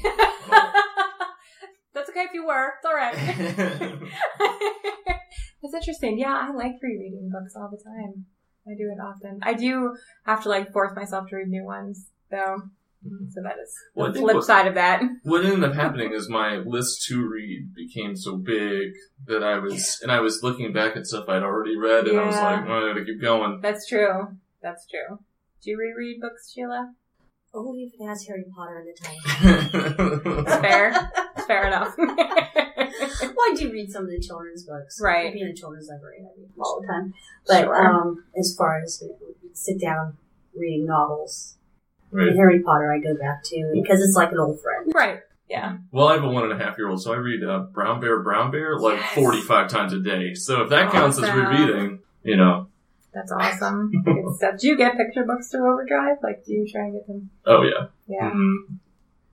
That's 1.93 2.09
okay 2.09 2.21
if 2.21 2.33
you 2.33 2.45
were. 2.45 2.73
It's 2.77 2.85
all 2.85 2.93
right. 2.93 3.15
That's 5.61 5.73
interesting. 5.73 6.19
Yeah, 6.19 6.47
I 6.49 6.53
like 6.53 6.73
rereading 6.81 7.29
books 7.31 7.53
all 7.55 7.69
the 7.69 7.77
time. 7.83 8.25
I 8.67 8.75
do 8.77 8.91
it 8.91 9.01
often. 9.01 9.39
I 9.43 9.53
do 9.53 9.95
have 10.25 10.43
to 10.43 10.49
like 10.49 10.71
force 10.71 10.91
myself 10.95 11.29
to 11.29 11.37
read 11.37 11.47
new 11.47 11.63
ones, 11.65 12.05
though. 12.29 12.57
Mm-hmm. 13.05 13.29
So 13.29 13.41
that 13.43 13.55
is 13.63 13.73
Well, 13.95 14.11
the 14.11 14.19
flip 14.19 14.35
what- 14.35 14.45
side 14.45 14.67
of 14.67 14.75
that. 14.75 15.01
what 15.23 15.45
ended 15.45 15.63
up 15.63 15.73
happening 15.75 16.13
is 16.13 16.29
my 16.29 16.57
list 16.57 17.05
to 17.07 17.27
read 17.27 17.73
became 17.75 18.15
so 18.15 18.37
big 18.37 18.91
that 19.25 19.43
I 19.43 19.57
was, 19.59 19.99
and 20.03 20.11
I 20.11 20.19
was 20.19 20.41
looking 20.43 20.73
back 20.73 20.95
at 20.97 21.05
stuff 21.07 21.29
I'd 21.29 21.43
already 21.43 21.77
read, 21.77 22.07
and 22.07 22.19
I 22.19 22.25
was 22.25 22.35
Yeah. 22.35 22.43
like, 22.43 22.67
oh, 22.67 22.77
I 22.85 22.89
gotta 22.93 23.05
keep 23.05 23.21
going. 23.21 23.59
That's 23.61 23.87
true. 23.87 24.37
That's 24.61 24.85
true. 24.87 25.19
Do 25.63 25.71
you 25.71 25.77
reread 25.77 26.19
books, 26.21 26.51
Sheila? 26.51 26.93
Only 27.57 27.83
if 27.83 27.93
it 27.99 28.05
has 28.05 28.25
Harry 28.27 28.45
Potter 28.55 28.79
in 28.79 28.85
the 28.85 28.93
title. 29.01 30.41
It's 30.47 30.55
fair. 30.61 30.93
It's 31.35 31.45
fair 31.47 31.67
enough. 31.67 31.93
well, 31.97 32.07
I 32.79 33.53
do 33.55 33.71
read 33.71 33.91
some 33.91 34.03
of 34.03 34.09
the 34.09 34.19
children's 34.19 34.63
books. 34.63 34.99
Right. 35.01 35.33
Being 35.33 35.47
a 35.47 35.53
children's 35.53 35.89
library, 35.89 36.17
I 36.21 36.39
read 36.39 36.49
all 36.59 36.79
the 36.81 36.87
time. 36.87 37.13
But 37.47 37.61
Sure. 37.63 37.87
um, 37.87 38.23
as 38.37 38.55
far 38.57 38.81
as 38.83 38.99
you 39.01 39.09
know, 39.09 39.15
sit 39.53 39.79
down 39.81 40.17
reading 40.55 40.85
novels, 40.85 41.55
Right. 42.11 42.33
Harry 42.35 42.61
Potter, 42.61 42.91
I 42.93 42.99
go 42.99 43.15
back 43.19 43.43
to 43.45 43.71
because 43.73 44.01
it's 44.01 44.15
like 44.15 44.31
an 44.31 44.39
old 44.39 44.61
friend. 44.61 44.91
right. 44.95 45.19
Yeah. 45.49 45.77
Well, 45.91 46.07
I 46.09 46.13
have 46.15 46.23
a 46.25 46.29
one 46.29 46.43
and 46.49 46.51
a 46.61 46.63
half 46.63 46.77
year 46.77 46.89
old, 46.89 47.01
so 47.01 47.13
I 47.13 47.17
read 47.17 47.41
uh, 47.43 47.59
Brown 47.73 47.99
Bear, 48.01 48.21
Brown 48.21 48.51
Bear 48.51 48.77
like 48.77 48.97
Yes. 48.99 49.13
45 49.15 49.69
times 49.69 49.93
a 49.93 49.99
day. 49.99 50.33
So 50.33 50.61
if 50.63 50.69
that 50.71 50.91
counts 50.91 51.17
as 51.17 51.23
Awesome. 51.23 51.39
rereading, 51.39 51.99
you 52.23 52.35
know, 52.37 52.67
That's 53.17 53.31
awesome. 53.31 53.91
Good 54.05 54.35
stuff. 54.35 54.59
Do 54.59 54.67
you 54.67 54.77
get 54.77 54.95
picture 54.95 55.23
books 55.25 55.49
through 55.49 55.71
Overdrive? 55.73 56.17
Like, 56.21 56.45
do 56.45 56.53
you 56.53 56.67
try 56.71 56.81
and 56.83 56.93
get 56.93 57.07
them? 57.07 57.29
oh 57.47 57.63
yeah. 57.63 57.87
Yeah. 58.07 58.29
Mhm. 58.29 58.53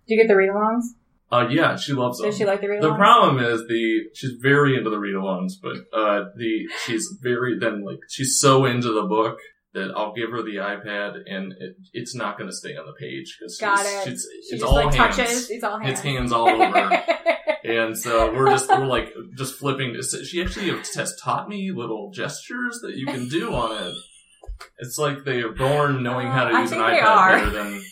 Do 0.07 0.15
you 0.15 0.17
get 0.21 0.29
the 0.29 0.37
read-alongs? 0.37 0.85
Uh, 1.33 1.49
yeah, 1.51 1.77
she 1.77 1.93
loves 1.93 2.19
them. 2.19 2.29
Does 2.29 2.37
she 2.39 2.45
like 2.45 2.61
the 2.61 2.69
read-alongs? 2.69 2.83
the 2.93 2.95
problem 2.95 3.39
is 3.45 3.67
the 3.69 4.05
she's 4.15 4.33
very 4.41 4.77
into 4.77 4.89
the 4.91 4.99
read-alongs, 4.99 5.53
but 5.63 5.77
uh, 5.99 6.25
the 6.37 6.67
she's 6.85 7.17
very 7.21 7.59
then 7.59 7.85
like 7.85 8.01
she's 8.09 8.39
so 8.39 8.65
into 8.65 8.93
the 8.93 9.03
book 9.03 9.39
that 9.75 9.93
I'll 9.97 10.15
give 10.15 10.31
her 10.31 10.43
the 10.43 10.57
iPad 10.57 11.23
and 11.27 11.53
it, 11.59 11.77
it's 11.93 12.15
not 12.15 12.39
going 12.39 12.49
to 12.49 12.57
stay 12.57 12.77
on 12.77 12.87
the 12.87 12.93
page 12.93 13.37
because 13.39 13.59
it. 13.61 14.09
It's, 14.13 14.23
She 14.23 14.37
it's 14.39 14.51
just 14.51 14.65
all 14.65 14.75
like 14.75 14.95
hands. 14.95 15.17
touches. 15.17 15.51
It's 15.51 15.65
all 15.65 15.79
hands. 15.79 15.93
It's 15.93 16.01
hands 16.01 16.33
all 16.33 16.49
over. 16.49 17.03
And 17.67 17.97
so 17.97 18.31
we're 18.35 18.51
just 18.51 18.69
we're 18.69 18.85
like 18.85 19.15
just 19.39 19.55
flipping. 19.55 19.97
She 20.03 20.43
actually 20.43 20.69
has 20.97 21.19
taught 21.19 21.49
me 21.49 21.73
little 21.73 22.11
gestures 22.11 22.81
that 22.83 22.97
you 22.99 23.07
can 23.07 23.27
do 23.31 23.55
on 23.55 23.87
it. 23.87 23.95
It's 24.81 24.99
like 24.99 25.25
they 25.25 25.41
are 25.41 25.53
born 25.53 26.03
knowing 26.03 26.27
how 26.27 26.45
to 26.45 26.59
use 26.61 26.73
an 26.73 26.79
iPad 26.81 27.03
are. 27.05 27.39
better 27.39 27.51
than 27.51 27.83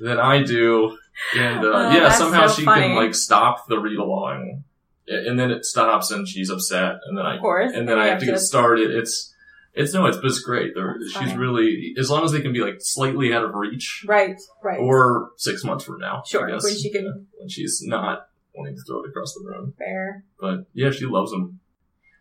than 0.00 0.18
I 0.18 0.42
do. 0.42 0.96
And 1.36 1.58
uh, 1.66 1.68
Oh, 1.70 1.90
yeah, 1.92 2.10
somehow 2.12 2.46
so 2.46 2.54
she 2.60 2.64
funny. 2.64 2.80
can 2.86 2.96
like 2.96 3.14
stop 3.14 3.68
the 3.68 3.78
read 3.78 3.98
along, 3.98 4.64
and 5.06 5.38
then 5.38 5.50
it 5.50 5.66
stops, 5.66 6.10
and 6.10 6.26
she's 6.26 6.48
upset, 6.48 6.94
and 7.06 7.18
then 7.18 7.26
I 7.26 7.34
Of 7.34 7.42
course. 7.42 7.72
and 7.74 7.86
then 7.86 7.98
I 7.98 8.06
have 8.06 8.20
to 8.20 8.26
get 8.26 8.40
started. 8.40 8.90
It's 8.90 9.34
it's 9.74 9.94
no, 9.94 10.06
it's 10.06 10.16
but 10.16 10.26
it's 10.26 10.40
great. 10.40 10.72
They're, 10.74 10.96
That's 11.00 11.12
she's 11.28 11.36
really 11.36 11.94
as 11.98 12.10
long 12.10 12.24
as 12.24 12.32
they 12.32 12.40
can 12.40 12.52
be 12.52 12.60
like 12.60 12.76
slightly 12.80 13.32
out 13.32 13.44
of 13.44 13.54
reach, 13.54 14.04
Right. 14.06 14.36
Right. 14.62 14.78
or 14.80 15.30
six 15.36 15.64
months 15.64 15.84
from 15.84 15.98
now. 15.98 16.18
I 16.18 16.28
Sure, 16.28 16.48
guess, 16.48 16.64
when 16.64 16.74
she 16.76 16.90
can- 16.90 17.26
when 17.38 17.48
she's 17.48 17.80
not 17.84 18.26
wanting 18.54 18.74
to 18.76 18.82
throw 18.86 19.02
it 19.04 19.08
across 19.10 19.32
the 19.34 19.44
room. 19.48 19.74
Fair. 19.78 20.24
But 20.40 20.66
yeah, 20.74 20.90
she 20.90 21.06
loves 21.06 21.30
them. 21.30 21.60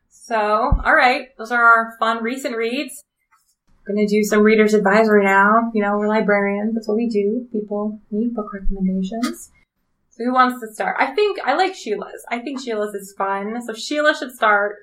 So, 0.08 0.38
all 0.86 0.96
right, 0.96 1.30
those 1.38 1.52
are 1.52 1.64
our 1.64 1.96
fun 2.00 2.24
recent 2.24 2.56
reads. 2.56 3.04
Gonna 3.88 4.08
do 4.08 4.24
some 4.24 4.44
readers 4.44 4.76
advisory 4.76 5.24
now. 5.26 5.72
You 5.74 5.82
know, 5.82 5.98
we're 5.98 6.08
librarians. 6.08 6.76
That's 6.76 6.88
what 6.88 6.98
we 6.98 7.10
do. 7.10 7.48
People 7.52 8.00
need 8.12 8.36
book 8.36 8.54
recommendations. 8.54 9.52
So 10.12 10.26
who 10.26 10.34
wants 10.34 10.62
to 10.62 10.72
start? 10.72 10.98
I 11.00 11.08
think 11.16 11.40
I 11.44 11.56
like 11.56 11.74
Sheila's. 11.74 12.24
I 12.30 12.40
think 12.40 12.60
Sheila's 12.62 12.94
is 12.94 13.16
fun. 13.18 13.60
So 13.66 13.74
Sheila 13.74 14.16
should 14.16 14.32
start 14.32 14.76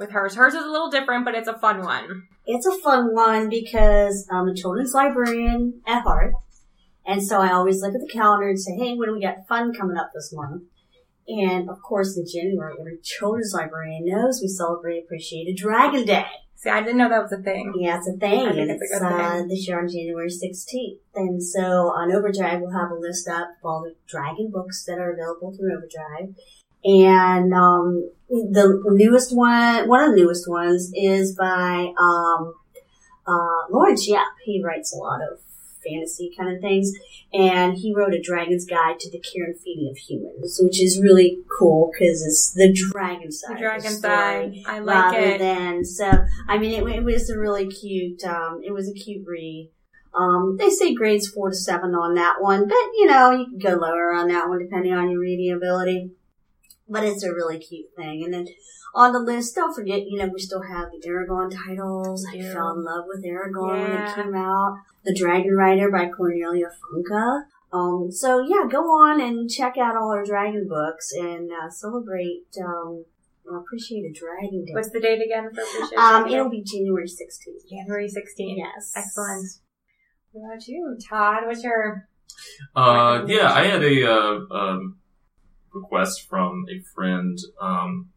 with 0.00 0.10
hers. 0.10 0.34
Hers 0.34 0.54
is 0.54 0.64
a 0.64 0.70
little 0.70 0.90
different, 0.90 1.24
but 1.24 1.34
it's 1.34 1.46
a 1.46 1.58
fun 1.58 1.84
one. 1.84 2.24
It's 2.46 2.66
a 2.66 2.78
fun 2.78 3.14
one 3.14 3.48
because 3.48 4.26
I'm 4.32 4.48
a 4.48 4.54
children's 4.54 4.94
librarian 4.94 5.82
at 5.86 6.02
heart. 6.02 6.32
And 7.06 7.22
so 7.22 7.40
I 7.40 7.52
always 7.52 7.82
look 7.82 7.94
at 7.94 8.00
the 8.00 8.10
calendar 8.12 8.48
and 8.48 8.60
say, 8.60 8.72
hey, 8.76 8.94
what 8.94 9.06
do 9.06 9.12
we 9.12 9.20
got 9.20 9.46
fun 9.48 9.72
coming 9.72 9.96
up 9.96 10.10
this 10.14 10.32
month? 10.32 10.64
And 11.28 11.70
of 11.70 11.80
course, 11.82 12.16
in 12.16 12.24
January, 12.26 12.74
every 12.80 12.98
children's 13.04 13.52
librarian 13.54 14.06
knows 14.06 14.40
we 14.42 14.48
celebrate 14.48 15.04
Appreciate 15.04 15.46
a 15.46 15.54
Dragon 15.54 16.04
Day. 16.04 16.26
See, 16.56 16.68
I 16.68 16.82
didn't 16.82 16.98
know 16.98 17.08
that 17.08 17.22
was 17.22 17.32
a 17.32 17.42
thing. 17.42 17.72
Yeah, 17.78 17.96
it's 17.96 18.08
a 18.08 18.18
thing. 18.18 18.46
I 18.46 18.52
think 18.52 18.60
and 18.60 18.70
it's 18.70 18.82
a 18.82 18.84
it's 18.84 18.98
good 19.00 19.06
uh, 19.06 19.36
thing. 19.38 19.48
this 19.48 19.66
year 19.66 19.80
on 19.80 19.88
January 19.88 20.28
16th. 20.28 20.98
And 21.14 21.42
so 21.42 21.88
on 21.88 22.12
Overdrive, 22.12 22.60
we'll 22.60 22.78
have 22.78 22.90
a 22.90 23.00
list 23.00 23.28
up 23.28 23.48
of 23.48 23.64
all 23.64 23.82
the 23.82 23.94
dragon 24.06 24.50
books 24.52 24.84
that 24.84 24.98
are 24.98 25.12
available 25.12 25.56
through 25.56 25.72
Overdrive. 25.72 26.34
And 26.84 27.52
um, 27.52 28.10
the 28.28 28.80
newest 28.86 29.34
one, 29.34 29.88
one 29.88 30.02
of 30.02 30.10
the 30.10 30.16
newest 30.16 30.48
ones 30.48 30.90
is 30.94 31.34
by 31.34 31.92
um, 31.98 32.54
uh, 33.26 33.66
Laurence 33.70 34.08
Yep. 34.08 34.22
He 34.44 34.62
writes 34.62 34.94
a 34.94 34.96
lot 34.96 35.20
of 35.20 35.40
fantasy 35.84 36.32
kind 36.36 36.54
of 36.54 36.60
things. 36.60 36.92
And 37.32 37.76
he 37.76 37.94
wrote 37.94 38.12
a 38.12 38.20
Dragon's 38.20 38.64
Guide 38.64 38.98
to 38.98 39.10
the 39.10 39.20
Care 39.20 39.44
and 39.44 39.58
Feeding 39.58 39.88
of 39.88 39.96
Humans, 39.96 40.58
which 40.62 40.82
is 40.82 41.00
really 41.00 41.38
cool 41.58 41.92
because 41.92 42.24
it's 42.24 42.52
the 42.52 42.72
dragon 42.72 43.30
side. 43.30 43.56
The 43.56 43.60
dragon 43.60 43.92
side. 43.92 44.54
I 44.66 44.80
like 44.80 45.12
rather 45.12 45.18
it. 45.18 45.38
than 45.38 45.84
so. 45.84 46.24
I 46.48 46.58
mean, 46.58 46.72
it, 46.72 46.96
it 46.96 47.04
was 47.04 47.30
a 47.30 47.38
really 47.38 47.68
cute. 47.68 48.24
Um, 48.24 48.62
it 48.64 48.72
was 48.72 48.88
a 48.88 48.94
cute 48.94 49.26
read. 49.28 49.70
Um, 50.12 50.56
they 50.58 50.70
say 50.70 50.92
grades 50.92 51.28
four 51.28 51.50
to 51.50 51.54
seven 51.54 51.94
on 51.94 52.14
that 52.14 52.40
one, 52.40 52.66
but 52.66 52.74
you 52.74 53.06
know 53.06 53.30
you 53.30 53.46
can 53.46 53.58
go 53.58 53.76
lower 53.76 54.12
on 54.12 54.26
that 54.28 54.48
one 54.48 54.58
depending 54.58 54.92
on 54.92 55.08
your 55.08 55.20
reading 55.20 55.52
ability. 55.52 56.10
But 56.90 57.04
it's 57.04 57.22
a 57.22 57.32
really 57.32 57.58
cute 57.58 57.86
thing. 57.96 58.24
And 58.24 58.34
then 58.34 58.46
on 58.94 59.12
the 59.12 59.20
list, 59.20 59.54
don't 59.54 59.72
forget, 59.74 60.00
you 60.06 60.18
know, 60.18 60.26
we 60.26 60.40
still 60.40 60.62
have 60.62 60.88
the 60.90 61.00
Eragon 61.08 61.50
titles. 61.66 62.26
I 62.30 62.34
Yeah. 62.36 62.52
fell 62.52 62.72
in 62.72 62.84
love 62.84 63.04
with 63.06 63.24
Eragon 63.24 63.80
when 63.82 64.02
it 64.02 64.14
came 64.14 64.34
out. 64.34 64.76
The 65.04 65.14
Dragon 65.14 65.54
Rider 65.54 65.90
by 65.90 66.08
Cornelia 66.10 66.66
Funke. 66.68 67.42
Um, 67.72 68.10
so 68.10 68.40
yeah, 68.40 68.66
go 68.68 68.80
on 68.90 69.20
and 69.20 69.48
check 69.48 69.78
out 69.78 69.94
all 69.96 70.10
our 70.10 70.24
dragon 70.24 70.66
books 70.68 71.12
and 71.12 71.50
uh, 71.52 71.70
celebrate 71.70 72.46
um, 72.62 73.04
Appreciate 73.48 74.04
a 74.04 74.12
Dragon 74.12 74.64
Day. 74.64 74.72
What's 74.74 74.90
the 74.90 75.00
date 75.00 75.20
again 75.24 75.50
for 75.54 75.60
Appreciation 75.60 75.98
Um, 75.98 76.26
it'll 76.28 76.48
be 76.50 76.62
January 76.62 77.06
16th. 77.06 77.68
January 77.68 78.06
16th. 78.08 78.56
Yes. 78.58 78.92
Excellent. 78.94 79.46
What 80.32 80.52
about 80.54 80.66
you, 80.68 80.96
Todd? 81.08 81.46
What's 81.46 81.64
your 81.64 82.06
Uh, 82.76 83.24
yeah, 83.26 83.52
I 83.52 83.64
had 83.64 83.82
a 83.82 84.12
uh, 84.12 84.38
um, 84.54 84.99
request 85.72 86.28
from 86.28 86.66
a 86.70 86.80
friend. 86.94 87.38
Um, 87.60 88.10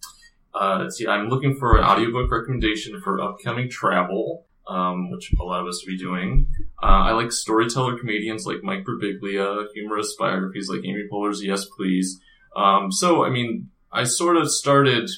uh, 0.53 0.79
let's 0.81 0.97
see, 0.97 1.07
I'm 1.07 1.29
looking 1.29 1.55
for 1.55 1.77
an 1.77 1.83
audiobook 1.83 2.31
recommendation 2.31 3.01
for 3.01 3.21
upcoming 3.21 3.69
travel, 3.69 4.45
um, 4.67 5.09
which 5.09 5.33
a 5.39 5.43
lot 5.43 5.61
of 5.61 5.67
us 5.67 5.83
will 5.83 5.93
be 5.93 5.97
doing. 5.97 6.47
Uh, 6.81 6.85
I 7.07 7.11
like 7.13 7.31
storyteller 7.31 7.97
comedians 7.97 8.45
like 8.45 8.63
Mike 8.63 8.85
Birbiglia, 8.85 9.65
humorous 9.73 10.15
biographies 10.17 10.69
like 10.69 10.81
Amy 10.85 11.07
Poehler's 11.11 11.43
Yes 11.43 11.65
Please. 11.65 12.19
Um, 12.55 12.91
so, 12.91 13.25
I 13.25 13.29
mean, 13.29 13.69
I 13.91 14.03
sort 14.03 14.37
of 14.37 14.51
started 14.51 15.09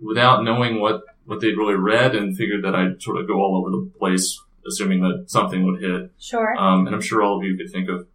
without 0.00 0.44
knowing 0.44 0.80
what, 0.80 1.02
what 1.24 1.40
they'd 1.40 1.56
really 1.56 1.74
read 1.74 2.14
and 2.14 2.36
figured 2.36 2.64
that 2.64 2.74
I'd 2.74 3.02
sort 3.02 3.18
of 3.18 3.26
go 3.26 3.34
all 3.34 3.56
over 3.56 3.70
the 3.70 3.90
place, 3.98 4.40
assuming 4.66 5.00
that 5.00 5.24
something 5.26 5.64
would 5.64 5.82
hit. 5.82 6.12
sure? 6.20 6.56
Um, 6.56 6.86
and 6.86 6.94
I'm 6.94 7.02
sure 7.02 7.22
all 7.22 7.38
of 7.38 7.44
you 7.44 7.56
could 7.56 7.72
think 7.72 7.88
of 7.88 8.06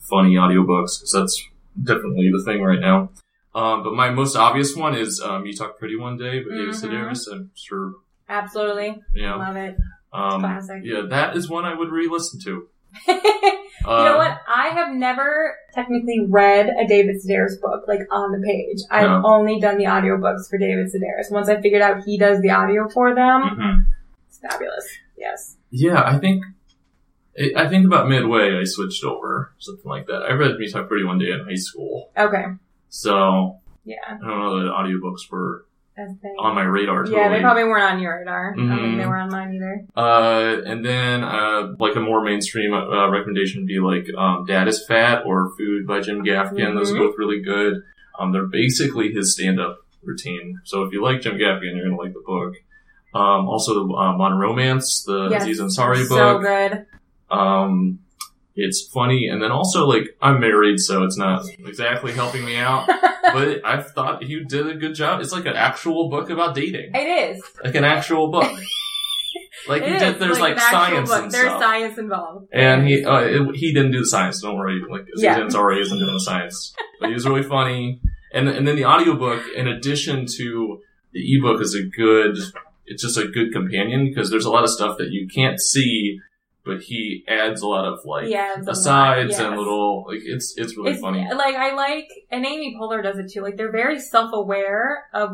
funny 0.00 0.34
audiobooks 0.34 0.98
because 0.98 1.12
that's 1.12 1.42
definitely 1.82 2.30
the 2.30 2.42
thing 2.44 2.62
right 2.62 2.80
now. 2.80 3.10
Um, 3.54 3.82
but 3.82 3.94
my 3.94 4.10
most 4.10 4.36
obvious 4.36 4.76
one 4.76 4.94
is 4.94 5.20
um, 5.20 5.46
"You 5.46 5.54
Talk 5.56 5.78
Pretty 5.78 5.96
One 5.96 6.16
Day" 6.16 6.40
by 6.40 6.50
David 6.54 6.74
Mhm. 6.74 6.82
Sedaris. 6.84 7.30
I'm 7.32 7.50
sure, 7.54 7.92
Absolutely. 8.28 9.02
know. 9.14 9.36
Love 9.38 9.56
it. 9.56 9.76
Um, 10.12 10.40
classic. 10.40 10.82
yeah, 10.84 11.02
that 11.08 11.36
is 11.36 11.48
one 11.50 11.64
I 11.64 11.74
would 11.74 11.90
re-listen 11.90 12.40
to. 12.40 12.68
Uh, 13.08 13.12
you 13.86 14.04
know 14.04 14.16
what? 14.16 14.38
I 14.48 14.68
have 14.70 14.94
never 14.94 15.54
technically 15.74 16.24
read 16.28 16.68
a 16.68 16.86
David 16.86 17.16
Sedaris 17.16 17.60
book, 17.60 17.84
like 17.86 18.00
on 18.10 18.32
the 18.32 18.44
page. 18.46 18.78
I've 18.90 19.08
No. 19.08 19.22
only 19.24 19.60
done 19.60 19.76
the 19.78 19.84
audiobooks 19.84 20.48
for 20.48 20.58
David 20.58 20.86
Sedaris. 20.86 21.30
Once 21.30 21.48
I 21.48 21.60
figured 21.60 21.82
out 21.82 22.04
he 22.04 22.16
does 22.18 22.40
the 22.40 22.50
audio 22.50 22.88
for 22.88 23.14
them, 23.14 23.42
mhm. 23.42 23.84
it's 24.28 24.38
fabulous. 24.38 24.86
Yes. 25.16 25.56
Yeah, 25.70 26.02
I 26.02 26.18
think 26.18 26.42
I- 27.56 27.68
think 27.68 27.86
about 27.86 28.08
midway 28.08 28.58
I 28.58 28.64
switched 28.64 29.04
over 29.04 29.52
something 29.58 29.88
like 29.88 30.06
that. 30.06 30.22
I 30.28 30.32
read 30.32 30.56
Me 30.58 30.70
Talk 30.70 30.88
Pretty 30.88 31.04
one 31.04 31.18
day 31.18 31.30
in 31.30 31.44
high 31.44 31.54
school, 31.54 32.10
Okay. 32.18 32.44
so 32.88 33.56
Yeah. 33.84 33.96
I 34.08 34.12
don't 34.18 34.38
know 34.40 34.58
that 34.64 34.70
audiobooks 34.72 35.30
were 35.30 35.64
on 36.38 36.54
my 36.54 36.62
radar. 36.62 37.02
Totally. 37.04 37.16
Yeah, 37.20 37.28
they 37.28 37.40
probably 37.40 37.64
weren't 37.64 37.82
on 37.92 38.00
your 38.00 38.18
radar. 38.18 38.52
I 38.52 38.56
don't 38.56 38.78
think 38.78 38.98
they 38.98 39.06
were 39.06 39.16
on 39.16 39.30
mine 39.30 39.52
either. 39.54 39.84
Uh, 39.96 40.62
and 40.64 40.84
then 40.84 41.24
uh, 41.24 41.74
like 41.80 41.96
a 41.96 42.00
more 42.00 42.22
mainstream 42.22 42.72
uh, 42.72 43.08
recommendation 43.10 43.62
would 43.62 43.66
be 43.66 43.80
like 43.80 44.06
um, 44.16 44.44
"Dad 44.46 44.68
is 44.68 44.84
Fat" 44.86 45.22
or 45.26 45.50
"Food" 45.58 45.86
by 45.88 46.00
Jim 46.00 46.22
Gaffigan. 46.24 46.74
Those 46.76 46.92
are 46.92 46.94
Mhm. 46.94 46.98
both 47.08 47.14
really 47.18 47.40
good. 47.42 47.82
Um, 48.18 48.30
they're 48.32 48.46
basically 48.46 49.10
his 49.12 49.34
stand-up 49.34 49.78
routine. 50.04 50.60
So 50.64 50.82
if 50.84 50.92
you 50.92 51.02
like 51.02 51.20
Jim 51.20 51.34
Gaffigan, 51.36 51.76
you're 51.76 51.88
gonna 51.88 52.00
like 52.00 52.12
the 52.14 52.22
book. 52.24 52.54
Um, 53.14 53.48
also, 53.48 53.88
uh, 53.94 54.16
Modern 54.16 54.38
Romance, 54.38 55.02
the 55.04 55.28
Yes. 55.30 55.42
Aziz 55.42 55.60
Ansari 55.60 56.04
So 56.04 56.14
book. 56.16 56.42
good. 56.42 56.86
Um, 57.30 58.00
it's 58.54 58.88
funny, 58.92 59.28
and 59.28 59.40
then 59.42 59.52
also 59.52 59.86
like 59.86 60.16
I'm 60.20 60.40
married, 60.40 60.80
so 60.80 61.04
it's 61.04 61.16
not 61.16 61.46
exactly 61.64 62.12
helping 62.12 62.44
me 62.44 62.56
out. 62.56 62.86
but 63.22 63.64
I 63.64 63.82
thought 63.82 64.24
he 64.24 64.42
did 64.44 64.66
a 64.66 64.74
good 64.74 64.94
job. 64.94 65.20
It's 65.20 65.32
like 65.32 65.46
an 65.46 65.54
actual 65.56 66.08
book 66.08 66.30
about 66.30 66.54
dating, 66.54 66.90
It 66.94 67.36
is. 67.36 67.42
like 67.62 67.74
an 67.74 67.84
actual 67.84 68.28
book. 68.30 68.50
Like 69.66 69.82
he 69.82 69.90
did, 69.98 70.18
there's 70.20 70.38
like, 70.38 70.56
actual 70.56 70.70
science 70.78 71.10
book. 71.10 71.22
and 71.24 71.32
There's 71.32 71.46
stuff. 71.48 71.60
science 71.60 71.98
involved. 71.98 72.48
And 72.52 72.86
he 72.88 73.04
uh, 73.04 73.18
it, 73.20 73.56
he 73.56 73.74
didn't 73.74 73.90
do 73.90 73.98
the 73.98 74.06
science. 74.06 74.40
Don't 74.40 74.56
worry. 74.56 74.80
Like 74.88 75.06
Yeah. 75.16 75.36
Aziz 75.44 75.54
Ansari 75.54 75.80
isn't 75.82 75.98
doing 75.98 76.12
the 76.12 76.20
science, 76.20 76.74
but 77.00 77.08
he 77.08 77.14
was 77.14 77.26
really 77.26 77.42
funny. 77.42 78.00
And 78.32 78.48
and 78.48 78.66
then 78.66 78.76
the 78.76 78.84
audiobook, 78.86 79.42
in 79.56 79.66
addition 79.66 80.26
to 80.36 80.80
the 81.12 81.36
ebook, 81.36 81.60
is 81.60 81.74
a 81.74 81.82
good. 81.82 82.38
It's 82.86 83.02
just 83.02 83.18
a 83.18 83.26
good 83.26 83.52
companion 83.52 84.06
because 84.08 84.30
there's 84.30 84.46
a 84.46 84.50
lot 84.50 84.62
of 84.64 84.70
stuff 84.70 84.96
that 84.98 85.08
you 85.10 85.26
can't 85.28 85.60
see, 85.60 86.20
but 86.68 86.80
he 86.82 87.24
adds 87.26 87.62
a 87.62 87.66
lot 87.66 87.84
of 87.86 87.98
like 88.04 88.28
Yeah, 88.28 88.54
it's 88.58 88.66
a 88.66 88.70
lot, 88.90 89.18
asides 89.18 89.38
and 89.38 89.56
little 89.56 90.04
like 90.06 90.20
it's 90.22 90.54
it's 90.56 90.76
really 90.76 90.92
It's 90.92 91.00
funny. 91.00 91.26
like 91.34 91.56
I 91.56 91.74
like, 91.74 92.08
and 92.30 92.44
Amy 92.46 92.76
Poehler 92.78 93.02
does 93.02 93.18
it 93.18 93.30
too. 93.32 93.40
Like 93.42 93.56
they're 93.56 93.72
very 93.72 93.98
self-aware 93.98 95.06
of 95.14 95.30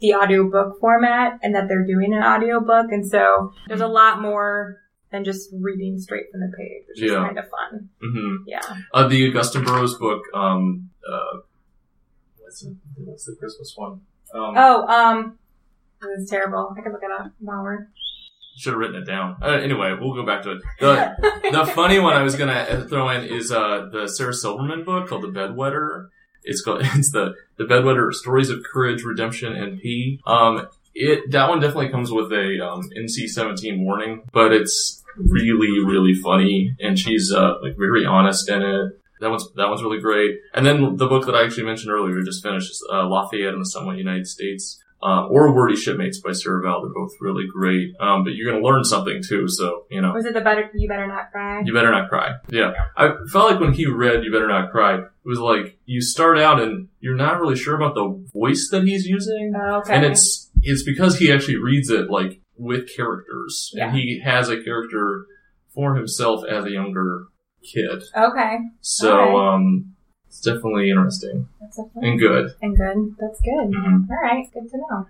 the 0.00 0.14
audiobook 0.14 0.80
format 0.80 1.38
and 1.42 1.54
that 1.54 1.68
they're 1.68 1.86
doing 1.86 2.14
an 2.14 2.22
audiobook, 2.22 2.86
and 2.90 3.04
so 3.08 3.52
there's 3.68 3.80
a 3.80 3.86
lot 3.88 4.20
more 4.20 4.80
than 5.12 5.22
just 5.24 5.50
reading 5.60 5.98
straight 5.98 6.24
from 6.32 6.40
the 6.40 6.52
page, 6.58 6.84
which 6.88 7.02
is 7.02 7.12
kind 7.12 7.38
of 7.38 7.44
fun. 7.48 7.88
hmm 8.02 8.36
Yeah. 8.46 8.60
Uh, 8.92 9.06
the 9.06 9.30
Augusten 9.30 9.64
Burroughs 9.64 9.94
book. 9.98 10.22
Um, 10.34 10.90
uh, 11.08 11.38
what's 12.40 12.62
the, 12.62 12.76
what's 13.04 13.24
the 13.26 13.36
Christmas 13.38 13.72
one? 13.76 13.92
Um, 14.34 14.54
Oh, 14.56 14.86
um, 14.88 15.38
it 16.02 16.06
was 16.18 16.28
terrible. 16.28 16.74
I 16.76 16.80
could 16.82 16.92
look 16.92 17.02
it 17.02 17.10
up 17.10 17.32
while 17.38 17.62
we're. 17.62 17.88
Should 18.56 18.74
have 18.74 18.80
written 18.80 19.02
it 19.02 19.06
down. 19.06 19.36
Uh, 19.42 19.48
anyway, 19.48 19.96
we'll 20.00 20.14
go 20.14 20.24
back 20.24 20.42
to 20.42 20.52
it. 20.52 20.62
The, 20.78 21.50
the 21.52 21.66
funny 21.72 21.98
one 21.98 22.14
I 22.14 22.22
was 22.22 22.36
gonna 22.36 22.86
throw 22.88 23.08
in 23.10 23.24
is 23.24 23.50
uh, 23.50 23.88
the 23.90 24.06
Sarah 24.06 24.32
Silverman 24.32 24.84
book 24.84 25.08
called 25.08 25.22
The 25.22 25.28
Bedwetter. 25.28 26.08
It's 26.44 26.62
called 26.62 26.82
it's 26.84 27.10
the 27.10 27.34
the 27.56 27.64
Bedwetter 27.64 28.12
Stories 28.12 28.50
of 28.50 28.62
Courage, 28.72 29.02
Redemption, 29.02 29.54
and 29.54 29.80
Pee. 29.80 30.20
Um, 30.26 30.68
it 30.94 31.30
that 31.32 31.48
one 31.48 31.60
definitely 31.60 31.88
comes 31.88 32.12
with 32.12 32.32
a 32.32 32.64
um, 32.64 32.82
NC-17 32.96 33.84
warning, 33.84 34.22
but 34.32 34.52
it's 34.52 35.02
really 35.16 35.84
really 35.84 36.14
funny, 36.14 36.76
and 36.80 36.98
she's 36.98 37.32
uh, 37.32 37.54
like 37.62 37.76
very 37.76 38.04
honest 38.04 38.48
in 38.48 38.62
it. 38.62 38.92
That 39.20 39.30
one's 39.30 39.50
that 39.54 39.68
one's 39.68 39.82
really 39.82 40.00
great. 40.00 40.36
And 40.52 40.64
then 40.64 40.96
the 40.96 41.06
book 41.06 41.26
that 41.26 41.34
I 41.34 41.44
actually 41.44 41.64
mentioned 41.64 41.92
earlier, 41.92 42.22
just 42.22 42.42
finished, 42.42 42.70
is 42.70 42.86
uh, 42.92 43.06
Lafayette 43.06 43.54
in 43.54 43.60
the 43.60 43.66
Somewhat 43.66 43.96
United 43.96 44.26
States. 44.26 44.80
Uh, 45.04 45.26
or 45.26 45.54
Wordy 45.54 45.76
Shipmates 45.76 46.18
by 46.20 46.32
Sarah 46.32 46.62
Vowell. 46.62 46.82
They're 46.82 46.94
both 46.94 47.12
really 47.20 47.44
great. 47.46 47.92
Um, 48.00 48.24
but 48.24 48.34
you're 48.34 48.50
going 48.50 48.62
to 48.62 48.66
learn 48.66 48.84
something 48.84 49.22
too. 49.22 49.46
So, 49.48 49.84
you 49.90 50.00
know, 50.00 50.12
Was 50.14 50.24
it 50.24 50.32
the 50.32 50.40
better? 50.40 50.70
You 50.74 50.88
better 50.88 51.06
not 51.06 51.30
cry. 51.30 51.60
you 51.62 51.74
better 51.74 51.90
not 51.90 52.08
cry. 52.08 52.30
Yeah. 52.48 52.72
I 52.96 53.10
felt 53.30 53.50
like 53.50 53.60
when 53.60 53.74
he 53.74 53.86
read 53.86 54.24
You 54.24 54.32
Better 54.32 54.48
Not 54.48 54.70
Cry, 54.70 54.94
it 55.00 55.04
was 55.26 55.38
like 55.38 55.78
you 55.84 56.00
start 56.00 56.38
out 56.38 56.58
and 56.60 56.88
you're 57.00 57.16
not 57.16 57.38
really 57.38 57.56
sure 57.56 57.76
about 57.76 57.94
the 57.94 58.06
voice 58.32 58.68
that 58.70 58.84
he's 58.84 59.04
using. 59.06 59.52
Oh, 59.54 59.80
okay. 59.80 59.94
And 59.94 60.04
it's, 60.06 60.50
it's 60.62 60.82
because 60.84 61.18
he 61.18 61.30
actually 61.30 61.56
reads 61.56 61.90
it 61.90 62.08
like 62.08 62.40
with 62.56 62.88
characters. 62.96 63.72
Yeah. 63.74 63.88
And 63.88 63.96
he 63.96 64.22
has 64.24 64.48
a 64.48 64.62
character 64.62 65.26
for 65.74 65.96
himself 65.96 66.44
as 66.48 66.64
a 66.64 66.70
younger 66.70 67.26
kid. 67.62 68.02
okay. 68.16 68.56
So, 68.80 69.18
Alright. 69.18 69.54
um, 69.54 69.93
it's 70.34 70.40
definitely 70.44 70.90
interesting 70.90 71.46
That's 71.60 71.76
definitely 71.76 72.10
and 72.10 72.18
good. 72.18 72.50
and 72.60 72.76
good. 72.76 73.16
That's 73.20 73.40
good. 73.40 73.70
Mhm. 73.70 74.10
All 74.10 74.16
right, 74.20 74.46
good 74.52 74.68
to 74.70 74.76
know. 74.78 75.06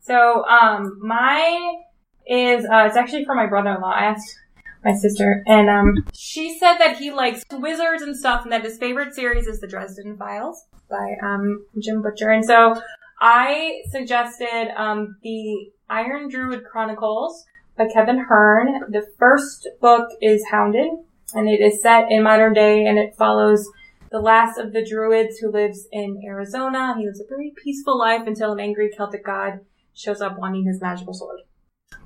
So, 0.00 0.44
um, 0.46 0.98
mine 1.02 1.82
is 2.26 2.64
uh, 2.64 2.84
it's 2.86 2.96
actually 2.96 3.24
for 3.26 3.34
my 3.34 3.46
brother-in-law. 3.46 3.92
I 3.92 4.04
asked 4.06 4.34
my 4.82 4.92
sister, 4.94 5.44
and 5.46 5.68
um, 5.68 6.06
she 6.14 6.58
said 6.58 6.78
that 6.78 6.96
he 6.96 7.10
likes 7.10 7.44
wizards 7.52 8.00
and 8.02 8.16
stuff, 8.16 8.44
and 8.44 8.52
that 8.52 8.64
his 8.64 8.78
favorite 8.78 9.14
series 9.14 9.46
is 9.46 9.60
the 9.60 9.66
Dresden 9.66 10.16
Files 10.16 10.64
by 10.88 11.16
um 11.22 11.66
Jim 11.78 12.00
Butcher. 12.00 12.30
And 12.30 12.44
so, 12.44 12.80
I 13.20 13.82
suggested 13.90 14.72
um 14.76 15.16
the 15.22 15.70
Iron 15.90 16.30
Druid 16.30 16.64
Chronicles 16.64 17.44
by 17.76 17.88
Kevin 17.92 18.24
Hearne. 18.26 18.90
The 18.90 19.06
first 19.18 19.68
book 19.82 20.08
is 20.22 20.42
Hounded, 20.50 20.88
and 21.34 21.46
it 21.46 21.60
is 21.60 21.82
set 21.82 22.10
in 22.10 22.22
modern 22.22 22.54
day, 22.54 22.86
and 22.86 22.98
it 22.98 23.14
follows 23.16 23.68
the 24.10 24.20
last 24.20 24.58
of 24.58 24.72
the 24.72 24.84
druids 24.84 25.38
who 25.38 25.50
lives 25.50 25.86
in 25.92 26.20
Arizona. 26.26 26.94
He 26.98 27.06
lives 27.06 27.20
a 27.20 27.28
very 27.28 27.52
peaceful 27.56 27.98
life 27.98 28.26
until 28.26 28.52
an 28.52 28.60
angry 28.60 28.90
Celtic 28.96 29.24
god 29.24 29.60
shows 29.94 30.20
up 30.20 30.38
wanting 30.38 30.64
his 30.64 30.80
magical 30.80 31.14
sword. 31.14 31.40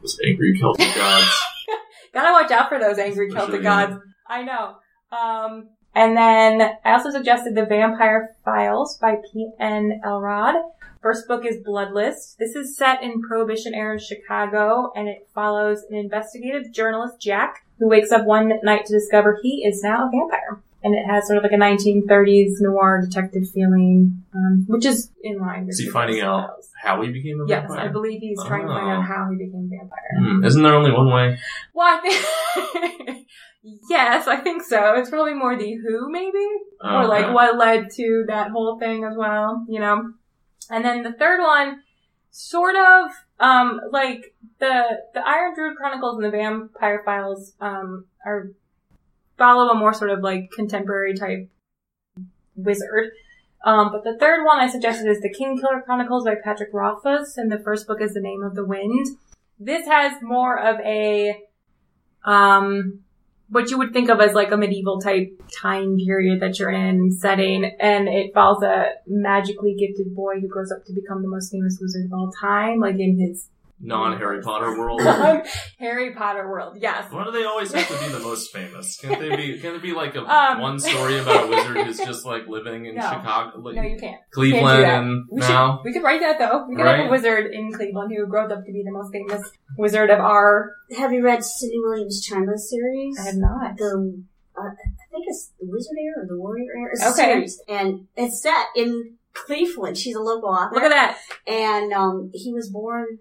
Those 0.01 0.19
angry 0.27 0.59
Celtic 0.59 0.95
gods. 0.95 1.43
Gotta 2.13 2.33
watch 2.33 2.51
out 2.51 2.69
for 2.69 2.79
those 2.79 2.99
angry 2.99 3.31
Celtic 3.31 3.63
gods. 3.63 3.95
I 4.29 4.43
know. 4.43 4.77
Um, 5.11 5.69
and 5.95 6.17
then 6.17 6.77
I 6.85 6.93
also 6.93 7.11
suggested 7.11 7.55
The 7.55 7.67
Vampire 7.67 8.35
Files 8.45 8.99
by 9.01 9.17
P.N. 9.33 10.01
Elrod. 10.05 10.57
First 11.01 11.29
book 11.29 11.45
is 11.45 11.57
Bloodlist. 11.67 12.37
This 12.39 12.57
is 12.57 12.77
set 12.77 13.03
in 13.03 13.21
Prohibition 13.23 13.75
era 13.75 14.01
Chicago, 14.01 14.91
and 14.97 15.07
it 15.09 15.29
follows 15.35 15.85
an 15.91 15.97
investigative 15.97 16.73
journalist, 16.73 17.21
Jack, 17.21 17.67
who 17.79 17.89
wakes 17.89 18.11
up 18.11 18.25
one 18.25 18.53
night 18.63 18.87
to 18.87 18.93
discover 18.93 19.39
he 19.43 19.65
is 19.67 19.83
now 19.83 20.09
a 20.09 20.11
vampire. 20.11 20.63
And 20.85 20.95
it 20.95 21.05
has 21.07 21.27
sort 21.27 21.39
of 21.39 21.43
like 21.43 21.53
a 21.53 21.57
1930s 21.57 22.61
noir 22.61 23.01
detective 23.03 23.49
feeling, 23.51 24.23
um, 24.35 24.65
which 24.69 24.85
is 24.85 25.11
in 25.23 25.39
line 25.39 25.63
with 25.65 25.71
Is 25.71 25.79
he 25.79 25.89
finding 25.89 26.21
out 26.21 26.49
Files. 26.51 26.71
how 26.83 27.01
he 27.03 27.11
became 27.11 27.41
a 27.41 27.47
vampire? 27.47 27.77
Yes. 27.79 27.87
I 27.87 27.89
believe 27.89 28.21
he's 28.21 28.39
trying 28.45 28.63
to 28.67 28.69
find 28.69 28.87
Oh. 28.87 28.91
out 29.01 29.05
how 29.07 29.29
he 29.31 29.37
became 29.45 29.71
a 29.73 29.79
vampire. 29.79 30.47
Isn't 30.47 30.63
there 30.63 30.75
only 30.75 30.93
one 30.93 31.11
way? 31.11 31.39
Well, 31.73 31.87
I 31.99 32.01
think, 32.03 33.27
yes, 33.89 34.29
I 34.29 34.37
think 34.37 34.63
so. 34.63 34.95
It's 34.97 35.09
probably 35.11 35.35
more 35.35 35.57
the 35.57 35.75
who, 35.75 36.11
maybe, 36.11 36.47
Oh, 36.83 36.99
or 36.99 37.07
like 37.07 37.25
okay. 37.25 37.33
what 37.35 37.57
led 37.57 37.89
to 37.97 38.25
that 38.29 38.51
whole 38.51 38.79
thing 38.79 39.05
as 39.05 39.17
well. 39.17 39.65
You 39.69 39.81
know, 39.81 40.13
and 40.71 40.85
then 40.85 41.03
the 41.03 41.13
third 41.13 41.41
one, 41.41 41.81
sort 42.31 42.75
of, 42.77 43.11
um, 43.41 43.81
like 43.91 44.35
the 44.59 44.99
the 45.15 45.27
Iron 45.27 45.55
Druid 45.55 45.77
Chronicles 45.77 46.17
and 46.17 46.27
the 46.27 46.31
Vampire 46.31 47.03
Files, 47.07 47.55
um, 47.61 48.05
are 48.27 48.51
follow 49.37 49.71
a 49.71 49.75
more 49.75 49.95
sort 49.95 50.11
of 50.11 50.21
like 50.21 50.51
contemporary 50.51 51.15
type 51.15 51.49
wizard. 52.57 53.11
Um, 53.65 53.91
but 53.93 54.05
the 54.05 54.19
third 54.19 54.45
one 54.45 54.61
I 54.61 54.69
suggested 54.69 55.09
is 55.09 55.21
the 55.21 55.33
Kingkiller 55.33 55.83
Chronicles 55.85 56.25
by 56.25 56.35
Patrick 56.43 56.69
Rothfuss, 56.73 57.39
and 57.39 57.51
the 57.51 57.59
first 57.59 57.87
book 57.87 58.01
is 58.01 58.13
The 58.13 58.21
Name 58.21 58.43
of 58.43 58.55
the 58.55 58.65
Wind. 58.65 59.07
This 59.59 59.87
has 59.87 60.21
more 60.21 60.59
of 60.59 60.79
a, 60.81 61.41
um, 62.25 63.01
what 63.49 63.71
you 63.71 63.79
would 63.79 63.95
think 63.95 64.11
of 64.11 64.21
as 64.21 64.35
like 64.35 64.53
a 64.53 64.57
medieval 64.59 65.01
type 65.01 65.41
time 65.51 65.97
period 65.97 66.41
that 66.41 66.59
you're 66.59 66.71
in 66.71 67.11
setting, 67.11 67.65
and 67.81 68.07
it 68.07 68.35
follows 68.35 68.63
a 68.63 68.91
magically 69.07 69.75
gifted 69.75 70.15
boy 70.15 70.41
who 70.41 70.49
grows 70.49 70.71
up 70.71 70.85
to 70.85 70.93
become 70.93 71.23
the 71.23 71.29
most 71.29 71.51
famous 71.51 71.79
wizard 71.81 72.05
of 72.05 72.13
all 72.13 72.31
time, 72.39 72.81
like 72.81 72.99
in 72.99 73.19
his 73.19 73.49
Non 73.81 74.17
Harry 74.17 74.41
Potter 74.41 74.79
world. 74.79 75.03
Harry 75.79 76.15
Potter 76.15 76.49
world. 76.49 76.77
Yes. 76.81 77.11
Why 77.13 77.25
do 77.25 77.33
they 77.33 77.45
always 77.45 77.73
have 77.73 77.87
to 77.89 77.99
be 78.07 78.13
the 78.13 78.21
most 78.21 78.53
famous? 78.53 78.97
Can't 78.99 79.21
they 79.21 79.35
be? 79.37 79.59
Can 79.59 79.75
it 79.75 79.83
be 79.83 79.93
like 79.93 80.15
a 80.15 80.21
Um, 80.35 80.61
one 80.61 80.79
story 80.79 81.19
about 81.19 81.45
a 81.45 81.47
wizard 81.51 81.77
who's 81.87 81.99
just 81.99 82.25
like 82.25 82.47
living 82.47 82.87
in 82.87 82.95
No. 82.95 83.03
Chicago, 83.03 83.59
like 83.59 83.75
No, 83.77 83.83
you 83.83 83.99
can't. 83.99 84.21
Cleveland, 84.31 84.85
Can't 84.85 85.05
and 85.07 85.25
We 85.31 85.41
now? 85.41 85.77
should. 85.79 85.85
We 85.85 85.93
could 85.93 86.03
write 86.05 86.21
that 86.21 86.39
though. 86.39 86.67
We 86.69 86.77
could 86.77 86.87
have 86.87 87.07
a 87.07 87.11
wizard 87.11 87.53
in 87.53 87.73
Cleveland 87.73 88.13
who 88.17 88.27
grows 88.27 88.51
up 88.53 88.65
to 88.65 88.73
be 88.73 88.83
the 88.85 88.93
most 88.93 89.13
famous 89.13 89.43
wizard 89.77 90.09
of 90.11 90.21
our. 90.21 90.77
Have 90.97 91.13
you 91.13 91.23
read 91.25 91.45
Cinda 91.45 91.77
Williams 91.83 92.27
Chima 92.27 92.57
series? 92.57 93.19
I 93.19 93.25
have 93.27 93.37
not. 93.37 93.77
The 93.77 94.23
uh, 94.57 94.63
I 94.63 94.71
think 95.11 95.25
it's 95.27 95.51
the 95.61 95.67
Wizard 95.69 95.97
Heir 96.01 96.23
or 96.23 96.27
the 96.29 96.39
Warrior 96.39 96.71
Heir. 96.79 96.91
It's 96.93 97.03
Okay. 97.05 97.17
series, 97.33 97.61
and 97.69 98.07
it's 98.17 98.41
set 98.41 98.67
in 98.77 99.17
Cleveland. 99.33 99.99
She's 99.99 100.15
a 100.15 100.21
local 100.21 100.49
author. 100.49 100.75
Look 100.77 100.85
at 100.85 100.91
that. 100.91 101.19
And 101.47 101.93
um, 101.93 102.31
he 102.33 102.53
was 102.53 102.71
born 102.71 103.19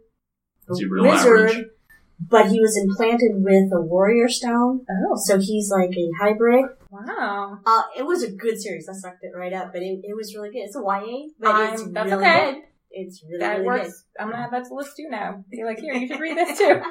wizard. 0.68 1.50
average? 1.50 1.66
but 2.30 2.48
he 2.50 2.60
was 2.60 2.78
implanted 2.78 3.32
with 3.44 3.72
a 3.74 3.82
warrior 3.82 4.30
stone, 4.30 4.86
Oh, 4.90 5.16
so 5.16 5.40
he's 5.40 5.70
like 5.70 5.90
a 5.98 6.10
hybrid. 6.22 6.66
wow. 6.90 7.58
Uh, 7.66 7.82
it 7.98 8.04
was 8.06 8.24
a 8.24 8.32
good 8.32 8.62
series. 8.62 8.88
I 8.88 8.94
sucked 8.94 9.24
it 9.24 9.36
right 9.36 9.52
up, 9.52 9.74
but 9.74 9.82
it, 9.82 10.00
it 10.04 10.16
was 10.16 10.34
really 10.36 10.50
good. 10.52 10.60
It's 10.60 10.76
a 10.76 10.80
YA, 10.80 11.28
but 11.40 11.74
it's 11.74 11.82
I'm- 11.82 11.92
that's 11.94 12.12
really 12.12 12.26
okay. 12.26 12.52
good. 12.54 12.62
It's 12.96 13.24
really, 13.28 13.40
That 13.40 13.54
really 13.56 13.66
works. 13.66 14.06
I'm 14.20 14.30
gonna 14.30 14.42
have 14.44 14.52
that 14.52 14.64
to 14.66 14.70
the 14.70 14.76
list 14.76 14.96
too 14.96 15.08
now. 15.10 15.44
Be 15.50 15.64
like, 15.66 15.80
here, 15.80 15.96
you 15.96 16.08
should 16.08 16.20
read 16.20 16.38
this 16.38 16.58
too. 16.58 16.80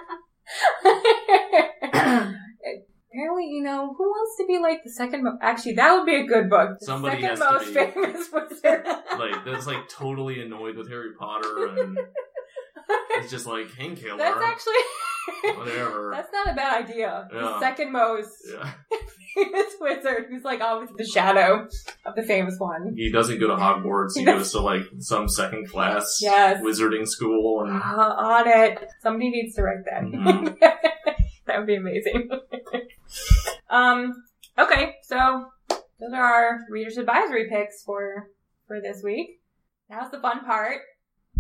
Apparently, 3.15 3.47
you 3.51 3.63
know, 3.63 3.95
who 3.97 4.05
wants 4.05 4.37
to 4.39 4.47
be 4.47 4.59
like 4.59 4.83
the 4.85 4.91
second 4.91 5.23
most? 5.23 5.37
Actually, 5.43 5.75
that 5.75 5.93
would 5.95 6.07
be 6.07 6.17
a 6.17 6.25
good 6.27 6.49
book. 6.49 6.79
The 6.81 6.87
Somebody 6.87 7.21
second 7.21 7.29
has 7.31 7.39
to 7.41 7.53
most 7.53 7.67
be. 7.67 7.75
famous 7.75 8.29
wizard. 8.33 8.87
like 9.19 9.45
that's 9.45 9.67
like 9.67 9.87
totally 9.89 10.41
annoyed 10.41 10.77
with 10.77 10.89
Harry 10.89 11.11
Potter 11.19 11.67
and 11.79 11.99
it's 13.23 13.31
just 13.31 13.47
like 13.47 13.69
Kingkiller. 13.69 14.19
That's 14.19 14.41
actually 14.43 14.75
Whatever. 15.57 16.13
That's 16.15 16.33
not 16.33 16.49
a 16.53 16.55
bad 16.55 16.85
idea. 16.89 17.29
The 17.31 17.61
second 17.61 17.93
most 17.93 18.31
yeah. 18.51 18.73
famous 19.35 19.73
wizard 19.81 20.27
who's 20.29 20.43
like 20.45 20.61
always 20.61 20.91
the 20.97 21.05
shadow 21.05 21.69
of 22.05 22.15
the 22.17 22.23
famous 22.23 22.57
one. 22.59 22.95
He 22.97 23.11
doesn't 23.11 23.39
go 23.39 23.47
to 23.49 23.55
Hogwarts. 23.55 24.17
He 24.17 24.25
goes 24.25 24.51
to 24.53 24.61
like 24.61 24.83
some 24.99 25.29
second 25.29 25.69
class 25.69 26.19
Yes. 26.21 26.61
wizarding 26.63 27.07
school 27.07 27.63
and 27.63 27.71
Uh, 27.81 28.15
on 28.19 28.49
it. 28.49 28.89
Somebody 29.01 29.31
needs 29.31 29.55
to 29.57 29.63
write 29.63 29.85
that. 29.85 30.03
Mhm. 30.03 30.59
that 31.47 31.59
would 31.59 31.67
be 31.67 31.77
amazing. 31.77 32.29
um. 33.71 34.13
Okay, 34.59 34.97
so 35.03 35.47
those 35.99 36.13
are 36.13 36.23
our 36.23 36.61
readers 36.69 36.99
advisory 36.99 37.49
picks 37.49 37.83
for 37.85 38.29
for 38.67 38.81
this 38.83 39.03
week. 39.03 39.41
Now's 39.89 40.11
the 40.11 40.21
fun 40.21 40.45
part. 40.45 40.79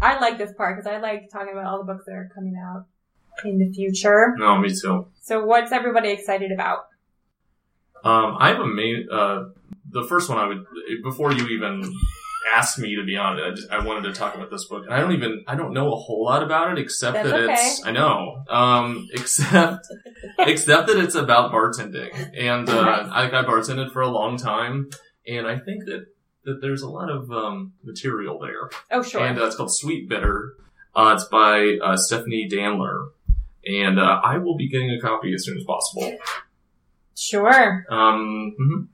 I 0.01 0.19
like 0.19 0.39
this 0.39 0.53
part 0.57 0.77
because 0.77 0.91
I 0.91 0.99
like 0.99 1.31
talking 1.31 1.53
about 1.53 1.67
all 1.67 1.79
the 1.79 1.93
books 1.93 2.05
that 2.07 2.13
are 2.13 2.31
coming 2.35 2.57
out 2.57 2.87
in 3.45 3.59
the 3.59 3.73
future. 3.73 4.35
no, 4.37 4.59
me 4.59 4.69
too. 4.71 5.07
So, 5.21 5.45
what's 5.45 5.73
everybody 5.73 6.11
excited 6.11 6.53
about? 6.53 6.87
Um, 8.05 8.37
I 8.41 8.49
have 8.49 8.61
a 8.61 8.67
main. 8.67 9.07
Uh, 9.11 9.45
the 9.91 10.05
first 10.05 10.29
one 10.29 10.39
I 10.39 10.47
would 10.47 10.65
before 11.05 11.33
you 11.33 11.47
even 11.49 11.83
asked 12.55 12.79
me 12.79 12.97
to 12.97 13.05
be 13.05 13.17
on 13.17 13.39
it. 13.39 13.43
I, 13.43 13.51
just, 13.51 13.71
I 13.71 13.85
wanted 13.85 14.03
to 14.09 14.13
talk 14.13 14.35
about 14.35 14.51
this 14.51 14.65
book, 14.65 14.85
and 14.85 14.95
I 14.95 15.01
don't 15.01 15.13
even 15.13 15.45
I 15.47 15.55
don't 15.55 15.73
know 15.73 15.93
a 15.93 15.97
whole 15.97 16.25
lot 16.25 16.43
about 16.43 16.73
it 16.73 16.79
except 16.81 17.15
That's 17.15 17.31
that 17.31 17.51
it's 17.51 17.87
I 17.87 17.93
know 17.93 18.45
um 18.49 19.09
except 19.13 19.87
except 20.39 20.89
that 20.89 20.99
it's 20.99 21.15
about 21.15 21.53
bartending, 21.53 22.31
and 22.37 22.69
uh, 22.69 23.09
I, 23.13 23.27
I 23.27 23.45
bartended 23.45 23.93
for 23.93 24.03
a 24.03 24.09
long 24.09 24.37
time, 24.37 24.91
and 25.27 25.47
I 25.47 25.59
think 25.59 25.85
that 25.87 26.07
there's 26.45 26.83
a 26.83 26.89
lot 26.89 27.11
of 27.11 27.31
um, 27.31 27.73
material 27.85 28.39
there. 28.39 28.71
Oh, 28.91 29.03
sure. 29.03 29.25
and 29.25 29.39
uh, 29.39 29.45
it's 29.47 29.57
called 29.57 29.75
Sweet 29.75 30.09
Bitter. 30.09 30.55
Uh, 30.95 31.13
it's 31.17 31.25
by 31.25 31.79
uh, 31.83 31.97
Stephanie 31.97 32.49
Danler, 32.51 33.11
and 33.67 33.99
uh, 33.99 34.21
I 34.25 34.39
will 34.39 34.57
be 34.57 34.69
getting 34.69 34.91
a 34.91 35.01
copy 35.01 35.33
as 35.35 35.45
soon 35.45 35.57
as 35.57 35.65
possible. 35.65 36.17
sure. 37.17 37.87
Um, 37.91 38.55
mhm. 38.61 38.87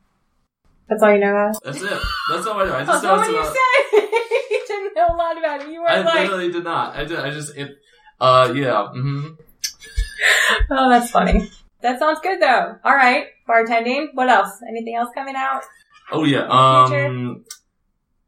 That's 0.89 1.03
all 1.03 1.13
you 1.13 1.19
know 1.19 1.31
about. 1.31 1.63
that's 1.63 1.83
it. 1.83 1.91
That's 2.31 2.47
all 2.47 2.61
I 2.61 2.65
know. 2.65 2.73
I 2.75 2.83
Oh, 2.83 2.87
just 2.87 3.03
so 3.03 3.17
know 3.17 3.21
it's 3.21 3.29
you 3.31 3.39
about. 3.41 3.53
said 3.55 4.03
you 4.51 4.65
didn't 4.67 4.95
know 4.97 5.07
a 5.11 5.17
lot 5.17 5.37
about 5.39 5.61
it, 5.63 5.69
you 5.71 5.81
were 5.83 5.89
I 5.91 6.01
like, 6.01 6.15
literally 6.21 6.51
did 6.53 6.65
not. 6.65 6.97
I 6.97 7.05
did. 7.05 7.19
I 7.19 7.31
just 7.31 7.57
it. 7.57 7.79
Uh, 8.21 8.53
yeah. 8.55 8.87
hmm 8.89 9.29
"Oh, 10.71 10.89
that's 10.89 11.11
funny." 11.11 11.51
That 11.83 11.99
sounds 12.01 12.19
good, 12.21 12.41
though. 12.41 12.77
All 12.85 12.95
right, 12.95 13.27
bartending. 13.49 14.09
What 14.15 14.29
else? 14.29 14.51
Anything 14.69 14.97
else 14.97 15.11
coming 15.15 15.35
out? 15.37 15.63
Oh 16.11 16.25
yeah. 16.25 16.47
Um. 16.49 17.45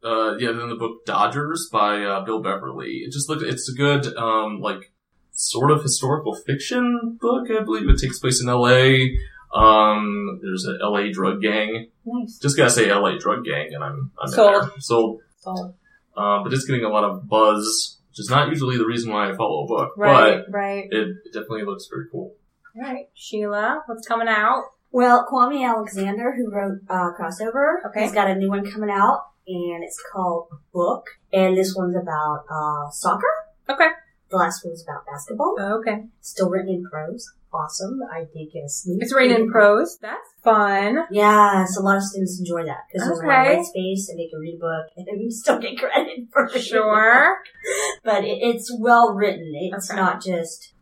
Uh, 0.02 0.36
yeah. 0.38 0.52
Then 0.52 0.68
the 0.68 0.76
book 0.76 1.04
Dodgers 1.04 1.68
by 1.72 2.02
uh, 2.02 2.24
Bill 2.24 2.42
Beverly. 2.42 3.02
It 3.06 3.12
just 3.12 3.28
looked. 3.28 3.42
It's 3.42 3.68
a 3.70 3.74
good 3.74 4.14
um 4.16 4.60
like 4.60 4.92
sort 5.32 5.70
of 5.70 5.82
historical 5.82 6.34
fiction 6.34 7.18
book. 7.20 7.48
I 7.50 7.62
believe 7.62 7.88
it 7.88 7.98
takes 7.98 8.18
place 8.18 8.42
in 8.42 8.48
L.A. 8.48 9.16
Um, 9.54 10.38
there's 10.42 10.66
a 10.66 10.78
L.A. 10.82 11.10
drug 11.10 11.42
gang. 11.42 11.88
Nice. 12.04 12.38
Just 12.38 12.56
gotta 12.56 12.70
say 12.70 12.88
L.A. 12.90 13.18
drug 13.18 13.44
gang, 13.44 13.74
and 13.74 13.82
I'm 13.82 14.10
I'm 14.22 14.28
Sold. 14.30 14.62
there. 14.62 14.70
Sold. 14.78 15.22
So, 15.38 15.74
Um, 16.16 16.44
but 16.44 16.52
it's 16.52 16.64
getting 16.64 16.84
a 16.84 16.88
lot 16.88 17.04
of 17.04 17.28
buzz, 17.28 17.98
which 18.10 18.20
is 18.20 18.28
not 18.30 18.48
usually 18.48 18.76
the 18.76 18.86
reason 18.86 19.10
why 19.10 19.30
I 19.30 19.34
follow 19.34 19.64
a 19.64 19.66
book, 19.66 19.94
right, 19.96 20.42
right. 20.50 20.84
it, 20.90 21.08
it 21.24 21.32
definitely 21.32 21.64
looks 21.64 21.86
very 21.90 22.04
cool. 22.12 22.34
All 22.76 22.82
right, 22.82 23.08
Sheila, 23.14 23.82
what's 23.86 24.06
coming 24.06 24.28
out? 24.28 24.64
Well, 24.92 25.26
Kwame 25.30 25.66
Alexander, 25.68 26.34
who 26.36 26.50
wrote 26.50 26.80
uh, 26.88 27.10
Crossover, 27.18 27.76
Okay. 27.86 28.02
has 28.02 28.12
got 28.12 28.28
a 28.30 28.34
new 28.34 28.48
one 28.48 28.68
coming 28.70 28.90
out, 28.90 29.22
and 29.46 29.84
it's 29.84 30.02
called 30.12 30.48
Book. 30.72 31.06
And 31.32 31.56
this 31.56 31.74
one's 31.76 31.96
about 31.96 32.44
uh, 32.50 32.90
soccer. 32.90 33.30
Okay. 33.68 33.88
The 34.30 34.36
last 34.36 34.64
one 34.64 34.72
was 34.72 34.84
about 34.84 35.06
basketball. 35.06 35.56
Okay. 35.60 36.04
Still 36.20 36.50
written 36.50 36.70
in 36.74 36.84
prose. 36.90 37.32
Awesome. 37.52 37.98
I 38.12 38.26
get 38.32 38.62
a 38.64 38.68
sneak 38.68 39.02
It's 39.02 39.12
written 39.12 39.36
in 39.42 39.50
prose. 39.50 39.98
That's 40.00 40.28
fun. 40.44 40.98
Yeah, 41.10 41.64
so 41.64 41.80
a 41.80 41.82
lot 41.82 41.96
of 41.96 42.04
students 42.04 42.38
enjoy 42.38 42.64
that 42.64 42.84
because 42.92 43.08
there's 43.08 43.18
a 43.20 43.26
lot 43.26 43.58
of 43.58 43.66
space 43.66 44.08
and 44.08 44.20
they 44.20 44.28
can 44.28 44.38
read 44.38 44.54
a 44.54 44.60
book 44.60 44.86
and 44.96 45.20
you 45.20 45.32
still 45.32 45.58
get 45.58 45.76
credit 45.78 46.28
for 46.32 46.46
it. 46.46 46.60
Sure. 46.60 47.38
but 48.04 48.22
it, 48.24 48.38
it's 48.40 48.72
well 48.78 49.14
written. 49.14 49.50
It's 49.52 49.90
Okay. 49.90 50.00
not 50.00 50.22
just 50.22 50.74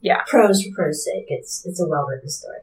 Yeah. 0.00 0.22
prose 0.28 0.62
for 0.62 0.70
prose 0.72 1.04
sake. 1.04 1.24
It's 1.26 1.66
it's 1.66 1.80
a 1.80 1.88
well 1.88 2.06
written 2.06 2.28
story. 2.28 2.58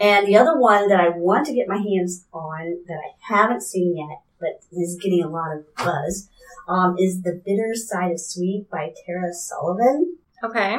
And 0.00 0.26
the 0.26 0.36
other 0.36 0.58
one 0.58 0.88
that 0.88 1.00
I 1.00 1.08
want 1.08 1.46
to 1.46 1.54
get 1.54 1.68
my 1.68 1.78
hands 1.78 2.26
on 2.32 2.78
that 2.86 2.98
I 2.98 3.34
haven't 3.34 3.62
seen 3.62 3.96
yet, 3.96 4.22
but 4.40 4.62
is 4.72 4.98
getting 5.02 5.24
a 5.24 5.28
lot 5.28 5.56
of 5.56 5.74
buzz, 5.76 6.28
um, 6.68 6.96
is 6.98 7.22
The 7.22 7.40
Bitter 7.44 7.74
Side 7.74 8.12
of 8.12 8.20
Sweet 8.20 8.68
by 8.70 8.92
Tara 9.04 9.32
Sullivan. 9.32 10.16
Okay. 10.44 10.78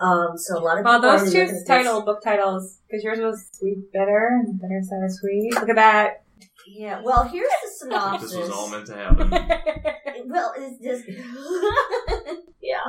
Um, 0.00 0.36
so 0.36 0.58
a 0.58 0.60
lot 0.60 0.78
of 0.78 0.84
Well, 0.84 1.00
those 1.00 1.32
two 1.32 1.48
title 1.66 2.02
book 2.02 2.22
titles, 2.22 2.78
because 2.88 3.04
yours 3.04 3.20
was 3.20 3.48
Sweet 3.52 3.92
Bitter 3.92 4.42
and 4.44 4.60
Bitter 4.60 4.82
Side 4.82 5.04
of 5.04 5.12
Sweet. 5.12 5.54
Look 5.54 5.68
at 5.68 5.76
that. 5.76 6.22
Yeah. 6.66 7.00
Well, 7.02 7.24
here's 7.24 7.48
the 7.64 7.70
synopsis. 7.78 8.32
This 8.32 8.40
was 8.40 8.50
all 8.50 8.68
meant 8.68 8.86
to 8.86 8.96
happen. 8.96 9.32
Well, 10.28 10.54
it's 10.58 10.82
just 10.82 11.04
yeah. 12.60 12.80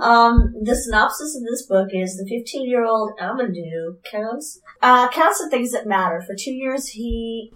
Um, 0.00 0.54
the 0.62 0.74
synopsis 0.74 1.36
of 1.36 1.42
this 1.44 1.66
book 1.66 1.88
is 1.92 2.16
the 2.16 2.26
15 2.26 2.68
year 2.68 2.84
old 2.84 3.18
Amadou 3.18 4.02
counts 4.10 4.60
uh, 4.80 5.08
counts 5.10 5.38
the 5.42 5.50
things 5.50 5.72
that 5.72 5.86
matter. 5.86 6.22
For 6.22 6.34
two 6.38 6.52
years, 6.52 6.88
he 6.88 7.52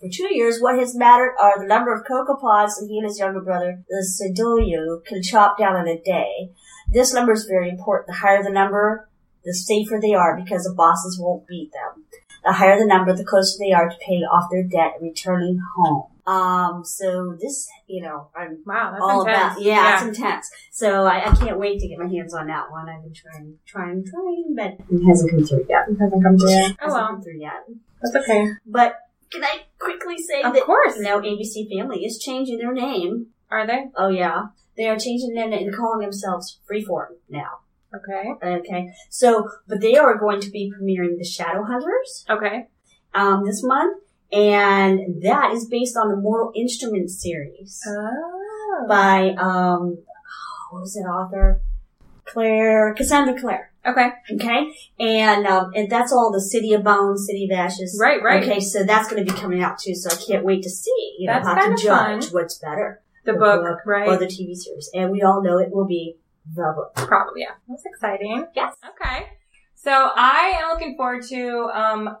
for 0.00 0.08
two 0.10 0.34
years, 0.34 0.60
what 0.60 0.78
has 0.78 0.96
mattered 0.96 1.34
are 1.40 1.60
the 1.60 1.66
number 1.66 1.94
of 1.94 2.06
cocoa 2.06 2.36
pods 2.36 2.76
that 2.76 2.88
he 2.88 2.98
and 2.98 3.06
his 3.06 3.18
younger 3.18 3.40
brother, 3.40 3.84
the 3.88 4.04
Sedoyo, 4.04 5.04
can 5.04 5.22
chop 5.22 5.58
down 5.58 5.76
in 5.76 5.86
a 5.86 6.00
day. 6.02 6.50
This 6.90 7.14
number 7.14 7.32
is 7.32 7.44
very 7.44 7.70
important. 7.70 8.08
The 8.08 8.14
higher 8.14 8.42
the 8.42 8.50
number, 8.50 9.08
the 9.44 9.54
safer 9.54 9.98
they 10.00 10.14
are 10.14 10.36
because 10.36 10.64
the 10.64 10.74
bosses 10.74 11.18
won't 11.20 11.46
beat 11.46 11.70
them. 11.72 12.04
The 12.44 12.52
higher 12.52 12.78
the 12.78 12.86
number, 12.86 13.14
the 13.16 13.24
closer 13.24 13.56
they 13.58 13.72
are 13.72 13.88
to 13.88 13.96
paying 14.06 14.22
off 14.24 14.50
their 14.50 14.64
debt 14.64 14.94
and 15.00 15.08
returning 15.08 15.58
home. 15.76 16.04
Um, 16.26 16.84
so 16.84 17.36
this, 17.40 17.68
you 17.86 18.02
know, 18.02 18.28
I'm 18.36 18.62
wow, 18.66 18.90
that's 18.92 19.02
all 19.02 19.26
intense. 19.26 19.52
about, 19.56 19.62
yeah, 19.62 19.94
it's 20.06 20.16
intense. 20.18 20.50
So 20.70 21.04
I, 21.04 21.30
I 21.30 21.34
can't 21.34 21.58
wait 21.58 21.80
to 21.80 21.88
get 21.88 21.98
my 21.98 22.08
hands 22.08 22.32
on 22.34 22.46
that 22.46 22.70
one. 22.70 22.88
I've 22.88 23.02
been 23.02 23.12
trying, 23.14 23.58
trying, 23.66 24.04
trying, 24.04 24.54
but 24.56 24.78
it 24.90 25.06
hasn't 25.06 25.30
come 25.30 25.44
through 25.46 25.66
yet. 25.68 25.84
It 25.88 25.96
hasn't 26.00 26.22
come 26.22 26.38
through. 26.38 26.50
yet. 26.50 26.72
Oh 26.80 26.84
Hasn't 26.84 26.92
well, 27.02 27.06
come 27.08 27.22
through 27.22 27.40
yet. 27.40 27.64
that's 28.02 28.16
okay. 28.24 28.46
But 28.66 28.96
can 29.30 29.44
I 29.44 29.62
quickly 29.78 30.16
say 30.18 30.42
Of 30.42 30.54
that 30.54 30.64
course. 30.64 30.98
now 30.98 31.20
ABC 31.20 31.68
Family 31.76 32.04
is 32.04 32.18
changing 32.18 32.58
their 32.58 32.72
name. 32.72 33.26
Are 33.50 33.66
they? 33.66 33.86
Oh 33.96 34.08
yeah, 34.08 34.46
they 34.76 34.88
are 34.88 34.98
changing 34.98 35.34
their 35.34 35.48
name 35.48 35.68
and 35.68 35.76
calling 35.76 36.00
themselves 36.00 36.58
Freeform 36.70 37.16
now. 37.28 37.58
Okay. 37.96 38.32
Okay, 38.58 38.92
so 39.10 39.48
but 39.68 39.80
they 39.80 39.96
are 39.96 40.18
going 40.18 40.40
to 40.40 40.50
be 40.50 40.72
premiering 40.72 41.16
the 41.18 41.24
Shadowhunters 41.24 42.28
Okay. 42.28 42.66
um, 43.14 43.44
this 43.44 43.62
month, 43.62 44.02
and 44.32 45.22
that 45.22 45.52
is 45.52 45.66
based 45.66 45.96
on 45.96 46.08
the 46.08 46.16
Mortal 46.16 46.52
Instruments 46.56 47.20
series 47.22 47.80
Oh. 47.86 48.86
by 48.88 49.30
um, 49.38 49.98
what 50.70 50.80
was 50.80 50.94
that 50.94 51.08
author? 51.08 51.60
Claire 52.24 52.94
Cassandra 52.94 53.38
Clare. 53.38 53.70
Okay. 53.86 54.08
Okay, 54.32 54.72
and 54.98 55.46
um, 55.46 55.70
and 55.74 55.90
that's 55.90 56.10
all 56.10 56.32
the 56.32 56.40
City 56.40 56.72
of 56.72 56.82
Bones, 56.82 57.26
City 57.26 57.44
of 57.44 57.56
Ashes. 57.56 57.98
Right, 58.00 58.22
right. 58.22 58.42
Okay, 58.42 58.58
so 58.60 58.82
that's 58.82 59.10
going 59.10 59.24
to 59.24 59.30
be 59.32 59.38
coming 59.38 59.62
out 59.62 59.78
too. 59.78 59.94
So 59.94 60.08
I 60.10 60.18
can't 60.26 60.42
wait 60.44 60.62
to 60.62 60.70
see. 60.70 61.16
You 61.18 61.26
know, 61.26 61.34
That's 61.34 61.46
how 61.46 61.68
to 61.68 61.82
judge 61.82 62.24
fun. 62.24 62.32
what's 62.32 62.56
better, 62.58 63.02
The, 63.26 63.32
The 63.32 63.38
book, 63.38 63.62
book 63.62 63.78
right? 63.86 64.08
or 64.08 64.16
the 64.16 64.24
TV 64.24 64.54
series, 64.56 64.90
and 64.94 65.10
we 65.10 65.20
all 65.20 65.42
know 65.42 65.58
it 65.58 65.70
will 65.70 65.86
be 65.86 66.16
the 66.52 66.72
book. 66.74 67.08
Probably, 67.08 67.42
yeah. 67.42 67.54
That's 67.68 67.84
exciting. 67.86 68.46
Yes. 68.54 68.76
Okay. 68.84 69.26
So 69.74 69.90
I 69.90 70.60
am 70.62 70.70
looking 70.70 70.96
forward 70.96 71.22
to, 71.28 71.70
um, 71.74 72.16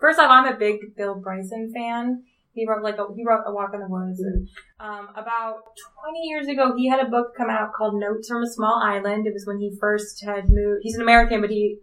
first 0.00 0.18
off, 0.18 0.30
I'm 0.30 0.52
a 0.52 0.56
big 0.56 0.96
Bill 0.96 1.14
Bryson 1.14 1.72
fan. 1.74 2.24
He 2.52 2.66
wrote 2.68 2.82
like 2.82 2.98
a, 2.98 3.06
he 3.14 3.24
wrote 3.24 3.44
A 3.46 3.54
Walk 3.54 3.70
in 3.72 3.80
the 3.80 3.88
Woods 3.88 4.20
and, 4.20 4.48
um, 4.80 5.08
about 5.16 5.62
20 6.04 6.18
years 6.24 6.48
ago, 6.48 6.74
he 6.76 6.88
had 6.88 7.00
a 7.00 7.08
book 7.08 7.34
come 7.36 7.48
out 7.48 7.72
called 7.72 7.94
Notes 7.98 8.28
from 8.28 8.42
a 8.42 8.50
Small 8.50 8.82
Island. 8.82 9.26
It 9.26 9.32
was 9.32 9.46
when 9.46 9.60
he 9.60 9.76
first 9.80 10.22
had 10.24 10.48
moved, 10.48 10.80
he's 10.82 10.96
an 10.96 11.02
American, 11.02 11.40
but 11.40 11.50
he 11.50 11.78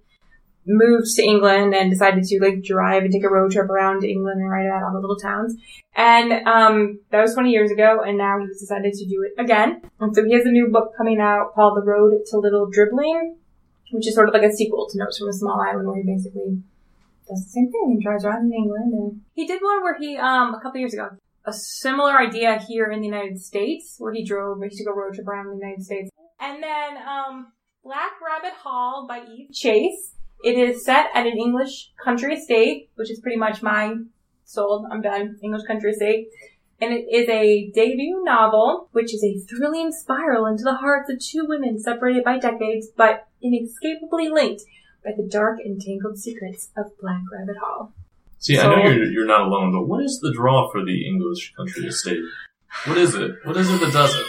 moved 0.67 1.08
to 1.15 1.23
England 1.23 1.73
and 1.73 1.89
decided 1.89 2.23
to 2.23 2.39
like 2.41 2.62
drive 2.63 3.03
and 3.03 3.12
take 3.12 3.23
a 3.23 3.30
road 3.30 3.51
trip 3.51 3.69
around 3.69 4.03
England 4.03 4.41
and 4.41 4.49
write 4.49 4.65
about 4.65 4.84
all 4.84 4.93
the 4.93 4.99
little 4.99 5.17
towns. 5.17 5.56
And 5.95 6.47
um, 6.47 6.99
that 7.10 7.21
was 7.21 7.34
20 7.34 7.49
years 7.49 7.71
ago, 7.71 8.01
and 8.06 8.17
now 8.17 8.39
he's 8.39 8.60
decided 8.60 8.93
to 8.93 9.06
do 9.06 9.25
it 9.25 9.41
again. 9.41 9.82
And 9.99 10.15
so 10.15 10.23
he 10.23 10.34
has 10.34 10.45
a 10.45 10.51
new 10.51 10.67
book 10.67 10.91
coming 10.97 11.19
out 11.19 11.53
called 11.56 11.77
The 11.77 11.86
Road 11.86 12.13
to 12.27 12.38
Little 12.38 12.69
Dribbling. 12.69 13.38
which 13.91 14.08
is 14.08 14.13
sort 14.13 14.27
of 14.27 14.34
like 14.34 14.43
a 14.43 14.51
sequel 14.53 14.88
to 14.89 14.97
Notes 14.97 15.17
from 15.17 15.30
a 15.30 15.34
Small 15.34 15.60
Island, 15.60 15.88
where 15.88 15.97
he 15.97 16.03
basically 16.03 16.62
does 17.27 17.43
the 17.43 17.49
same 17.49 17.71
thing 17.71 17.93
and 17.93 18.01
drives 18.01 18.25
around 18.25 18.45
in 18.45 18.53
England. 18.53 18.93
And 18.93 19.21
he 19.34 19.47
did 19.47 19.62
one 19.62 19.82
where 19.82 19.97
he, 19.97 20.17
um, 20.17 20.53
a 20.53 20.60
couple 20.62 20.80
years 20.80 20.93
ago, 20.93 21.10
a 21.45 21.53
similar 21.53 22.17
idea 22.19 22.60
here 22.60 22.91
in 22.91 22.99
the 22.99 23.08
United 23.08 23.39
States, 23.39 23.95
where 23.97 24.13
he 24.13 24.23
drove, 24.23 24.62
he 24.62 24.77
took 24.77 24.93
a 24.93 24.95
road 24.95 25.13
trip 25.13 25.27
around 25.27 25.47
the 25.47 25.56
United 25.56 25.84
States. 25.84 26.10
And 26.39 26.62
then, 26.62 26.97
um, 26.97 27.53
Black 27.84 28.19
Rabbit 28.21 28.53
Hall 28.58 29.06
by 29.08 29.23
Eve 29.34 29.49
Chase. 29.53 30.16
It 30.43 30.58
is 30.58 30.86
set 30.86 31.08
at 31.13 31.26
an 31.26 31.38
English 31.38 31.91
country 32.04 32.36
estate, 32.36 32.89
which 32.95 33.10
is 33.10 33.19
pretty 33.19 33.38
much 33.38 33.62
my 33.62 33.95
sold. 34.45 34.86
I'm 34.91 35.02
done. 35.02 35.38
English 35.43 35.63
country 35.67 35.91
estate. 35.91 36.28
And 36.80 36.93
it 36.93 37.08
is 37.12 37.28
a 37.28 37.71
debut 37.71 38.23
novel, 38.23 38.89
which 38.91 39.13
is 39.13 39.23
a 39.23 39.39
thrilling 39.50 39.91
spiral 39.91 40.45
into 40.45 40.63
the 40.63 40.76
hearts 40.76 41.10
of 41.10 41.19
two 41.19 41.45
women 41.47 41.80
separated 41.80 42.23
by 42.23 42.38
decades, 42.38 42.88
but 42.95 43.28
inescapably 43.41 44.30
linked 44.30 44.62
by 45.04 45.12
the 45.17 45.28
dark 45.28 45.60
and 45.60 45.82
tangled 45.82 46.19
secrets 46.19 46.69
of 46.78 46.97
Black 47.00 47.21
Rabbit 47.32 47.58
Hall. 47.58 47.93
See, 48.39 48.60
I 48.60 48.67
know 48.67 48.84
you're, 48.84 49.06
you're 49.06 49.26
not 49.26 49.47
alone, 49.47 49.71
but 49.71 49.88
what 49.88 50.04
is 50.04 50.19
the 50.21 50.32
draw 50.32 50.69
for 50.71 50.86
the 50.86 51.08
English 51.08 51.54
country 51.58 51.88
estate? 51.88 52.21
What 52.86 52.97
is 52.97 53.15
it? 53.15 53.32
What 53.43 53.58
is 53.58 53.71
it 53.71 53.80
that 53.80 53.93
does 53.93 54.15
it? 54.15 54.26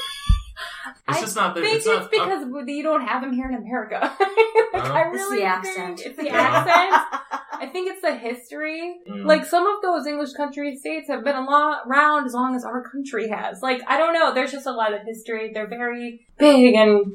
It's 1.09 1.19
I 1.19 1.21
just 1.21 1.37
not 1.37 1.55
that. 1.55 1.61
I 1.61 1.65
think 1.65 1.77
It's 1.77 1.87
it's, 1.87 1.95
not. 1.95 2.05
uh, 2.05 2.09
because 2.45 2.69
you 2.69 2.83
don't 2.83 3.01
have 3.07 3.23
them 3.23 3.33
here 3.33 3.49
in 3.49 3.55
America. 3.55 4.01
Like, 4.71 4.83
Uh-huh. 4.85 4.93
I 4.93 5.11
It's 5.13 5.25
the 5.31 5.37
think 5.37 5.45
accent. 5.45 6.03
It's 6.05 6.17
the 6.23 6.29
accent. 6.29 7.07
I 7.61 7.67
think 7.73 7.91
it's 7.91 8.03
the 8.03 8.15
history. 8.15 8.97
Mm. 9.11 9.25
Like 9.25 9.45
some 9.47 9.67
of 9.67 9.81
those 9.83 10.07
English 10.07 10.33
country 10.35 10.71
estates 10.71 11.09
have 11.09 11.25
been 11.25 11.35
a 11.37 11.43
lot 11.43 11.81
around 11.89 12.27
as 12.27 12.35
long 12.35 12.55
as 12.55 12.65
our 12.65 12.83
country 12.89 13.29
has. 13.29 13.61
Like 13.63 13.81
I 13.89 13.97
don't 13.99 14.13
know. 14.13 14.35
There's 14.35 14.53
just 14.53 14.67
a 14.67 14.71
lot 14.73 14.93
of 14.93 15.01
history. 15.07 15.51
They're 15.55 15.67
very 15.69 16.27
big, 16.39 16.75
and 16.75 17.05
Do 17.07 17.13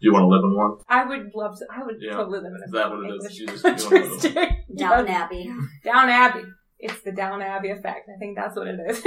you 0.00 0.12
want 0.12 0.24
to 0.24 0.28
live 0.28 0.42
in 0.42 0.56
one? 0.56 0.78
I 0.88 1.04
would 1.04 1.30
love 1.34 1.56
to. 1.58 1.66
I 1.70 1.84
would 1.84 1.96
Yeah. 2.00 2.12
totally 2.14 2.38
live 2.40 2.52
in 2.56 2.60
a 2.62 2.64
Is 2.64 2.70
that 2.72 2.90
what 2.90 3.04
it 3.04 3.08
is? 3.08 3.12
English 3.12 3.38
You 3.38 3.46
just- 3.46 3.62
country 3.62 3.98
you 3.98 4.04
wanna 4.04 4.14
live 4.14 4.24
in 4.24 4.30
estate. 4.30 4.48
Downton 4.76 5.06
Yes. 5.06 5.22
Abbey. 5.22 5.50
Down 5.84 6.08
Abbey. 6.08 6.44
It's 6.80 7.00
the 7.02 7.12
Down 7.12 7.42
Abbey 7.42 7.70
effect. 7.70 8.08
I 8.14 8.18
think 8.18 8.36
that's 8.36 8.56
what 8.56 8.66
it 8.66 8.80
is. 8.88 9.02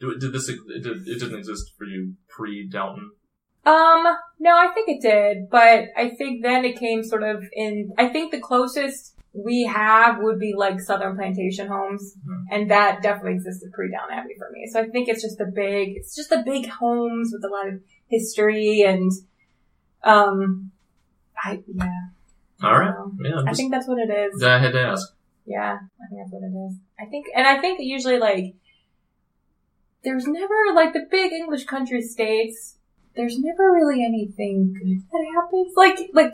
Do- 0.00 0.18
Did 0.18 0.32
this? 0.32 0.48
It, 0.48 0.58
did, 0.82 1.06
it 1.06 1.18
didn't 1.20 1.38
exist 1.38 1.72
for 1.76 1.84
you 1.84 2.14
pre 2.28 2.68
Downton. 2.68 3.10
Um, 3.66 4.04
no, 4.38 4.56
I 4.56 4.68
think 4.72 4.88
it 4.88 5.02
did, 5.02 5.50
but 5.50 5.84
I 5.96 6.10
think 6.16 6.42
then 6.42 6.64
it 6.64 6.78
came 6.78 7.04
sort 7.04 7.22
of 7.22 7.44
in, 7.52 7.92
I 7.98 8.08
think 8.08 8.32
the 8.32 8.40
closest 8.40 9.14
we 9.34 9.64
have 9.64 10.16
would 10.20 10.40
be 10.40 10.54
like 10.56 10.80
Southern 10.80 11.14
Plantation 11.14 11.68
homes, 11.68 12.14
Mhm. 12.26 12.44
and 12.50 12.70
that 12.70 13.02
definitely 13.02 13.34
existed 13.34 13.70
pre-Down 13.74 14.10
Abbey 14.10 14.34
for 14.38 14.48
me. 14.50 14.66
So 14.72 14.80
I 14.80 14.88
think 14.88 15.08
it's 15.10 15.20
just 15.22 15.36
the 15.36 15.44
big, 15.54 15.90
it's 15.98 16.16
just 16.16 16.30
the 16.30 16.42
big 16.44 16.68
homes 16.70 17.30
with 17.34 17.44
a 17.44 17.52
lot 17.52 17.68
of 17.68 17.80
history 18.08 18.80
and, 18.82 19.12
um, 20.04 20.70
I, 21.44 21.62
yeah. 21.74 21.92
All 22.62 22.78
right. 22.78 22.94
So, 22.94 23.12
Yeah. 23.22 23.36
I'm 23.40 23.48
I 23.48 23.52
think 23.52 23.72
that's 23.72 23.86
what 23.86 23.98
it 23.98 24.10
is. 24.10 24.42
I 24.42 24.58
had 24.58 24.72
to 24.72 24.80
ask. 24.80 25.14
Yeah, 25.46 25.74
I 25.74 26.06
think 26.08 26.20
that's 26.22 26.32
what 26.32 26.42
it 26.42 26.54
is. 26.66 26.78
I 26.98 27.04
think, 27.06 27.26
and 27.36 27.46
I 27.46 27.60
think 27.60 27.78
usually 27.82 28.18
like, 28.18 28.54
there's 30.04 30.26
never, 30.26 30.54
like 30.74 30.92
the 30.92 31.06
big 31.10 31.32
English 31.32 31.64
country 31.64 32.02
states, 32.02 32.76
there's 33.16 33.38
never 33.38 33.70
really 33.72 34.04
anything 34.04 34.72
good 34.72 35.02
that 35.10 35.26
happens. 35.34 35.72
Like, 35.76 36.10
like, 36.14 36.32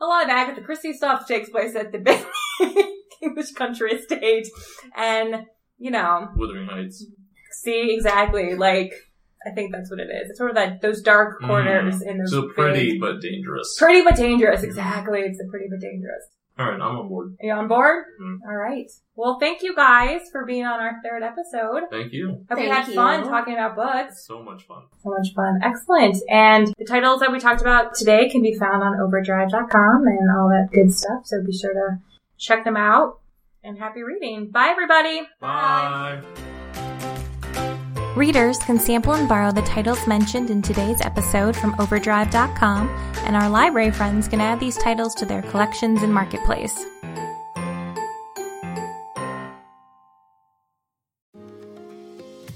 a 0.00 0.04
lot 0.04 0.24
of 0.24 0.30
Agatha 0.30 0.60
Christie 0.60 0.92
stuff 0.92 1.26
takes 1.26 1.48
place 1.48 1.74
at 1.74 1.92
the 1.92 1.98
big 1.98 2.24
English 3.22 3.52
country 3.52 3.92
estate. 3.92 4.46
And, 4.96 5.46
you 5.78 5.90
know, 5.90 6.28
Wuthering 6.36 6.66
Heights. 6.66 7.06
see 7.62 7.94
exactly, 7.94 8.54
like, 8.54 8.92
I 9.46 9.50
think 9.54 9.72
that's 9.72 9.90
what 9.90 10.00
it 10.00 10.08
is. 10.10 10.30
It's 10.30 10.38
sort 10.38 10.50
of 10.50 10.56
that, 10.56 10.82
those 10.82 11.00
dark 11.02 11.40
corners 11.40 12.02
in 12.02 12.18
those 12.18 12.32
Mm. 12.32 12.34
So 12.34 12.42
big- 12.42 12.54
pretty 12.56 12.98
but 12.98 13.20
dangerous. 13.22 13.76
pretty 13.78 14.02
but 14.02 14.16
dangerous, 14.16 14.62
exactly. 14.62 15.20
It's 15.20 15.38
the 15.38 15.46
pretty 15.50 15.66
but 15.70 15.80
dangerous. 15.80 16.24
All 16.58 16.64
right, 16.70 16.80
I'm 16.80 16.96
on 16.96 17.08
board. 17.08 17.36
Are 17.42 17.46
you 17.46 17.52
on 17.52 17.68
board? 17.68 18.04
Mhm. 18.20 18.38
All 18.48 18.56
right. 18.56 18.90
Well, 19.14 19.38
thank 19.38 19.62
you 19.62 19.74
guys 19.76 20.22
for 20.32 20.46
being 20.46 20.64
on 20.64 20.80
our 20.80 21.00
third 21.04 21.22
episode. 21.22 21.84
Thank 21.90 22.12
you. 22.14 22.28
Hope 22.48 22.58
you 22.58 22.68
Thank 22.68 22.72
had 22.72 22.88
you. 22.88 22.94
fun 22.94 23.24
talking 23.24 23.54
about 23.54 23.76
books. 23.76 24.24
So 24.26 24.42
much 24.42 24.66
fun. 24.66 24.84
So 25.02 25.10
much 25.10 25.34
fun. 25.34 25.60
Excellent. 25.62 26.16
And 26.30 26.72
the 26.78 26.86
titles 26.86 27.20
that 27.20 27.30
we 27.30 27.38
talked 27.38 27.60
about 27.60 27.94
today 27.94 28.30
can 28.30 28.40
be 28.40 28.54
found 28.54 28.82
on 28.82 28.98
overdrive.com 29.00 30.06
and 30.06 30.30
all 30.30 30.48
that 30.48 30.68
good 30.72 30.92
stuff. 30.92 31.26
So 31.26 31.42
be 31.44 31.52
sure 31.52 31.74
to 31.74 31.98
check 32.38 32.64
them 32.64 32.76
out. 32.76 33.18
And 33.62 33.78
happy 33.78 34.02
reading. 34.02 34.50
Bye, 34.50 34.68
everybody. 34.70 35.28
Bye. 35.40 36.22
Readers 38.16 38.56
can 38.56 38.78
sample 38.80 39.12
and 39.12 39.28
borrow 39.28 39.52
the 39.52 39.60
titles 39.60 40.06
mentioned 40.06 40.48
in 40.48 40.62
today's 40.62 41.02
episode 41.02 41.54
from 41.54 41.76
Overdrive.com, 41.78 42.88
and 43.26 43.36
our 43.36 43.50
library 43.50 43.90
friends 43.90 44.26
can 44.26 44.40
add 44.40 44.58
these 44.58 44.78
titles 44.78 45.14
to 45.16 45.26
their 45.26 45.42
collections 45.42 46.02
and 46.02 46.14
marketplace. 46.14 46.86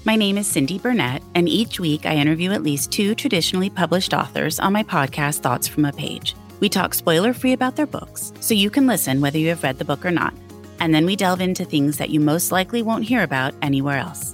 My 0.03 0.15
name 0.15 0.39
is 0.39 0.47
Cindy 0.47 0.79
Burnett, 0.79 1.21
and 1.35 1.47
each 1.47 1.79
week 1.79 2.07
I 2.07 2.15
interview 2.15 2.53
at 2.53 2.63
least 2.63 2.91
two 2.91 3.13
traditionally 3.13 3.69
published 3.69 4.15
authors 4.15 4.59
on 4.59 4.73
my 4.73 4.81
podcast, 4.81 5.41
Thoughts 5.41 5.67
from 5.67 5.85
a 5.85 5.93
Page. 5.93 6.35
We 6.59 6.69
talk 6.69 6.95
spoiler 6.95 7.33
free 7.33 7.53
about 7.53 7.75
their 7.75 7.85
books, 7.85 8.33
so 8.39 8.55
you 8.55 8.71
can 8.71 8.87
listen 8.87 9.21
whether 9.21 9.37
you 9.37 9.49
have 9.49 9.61
read 9.61 9.77
the 9.77 9.85
book 9.85 10.07
or 10.07 10.11
not. 10.11 10.33
And 10.79 10.91
then 10.91 11.05
we 11.05 11.15
delve 11.15 11.39
into 11.39 11.65
things 11.65 11.97
that 11.97 12.09
you 12.09 12.19
most 12.19 12.51
likely 12.51 12.81
won't 12.81 13.05
hear 13.05 13.21
about 13.21 13.53
anywhere 13.61 13.99
else 13.99 14.33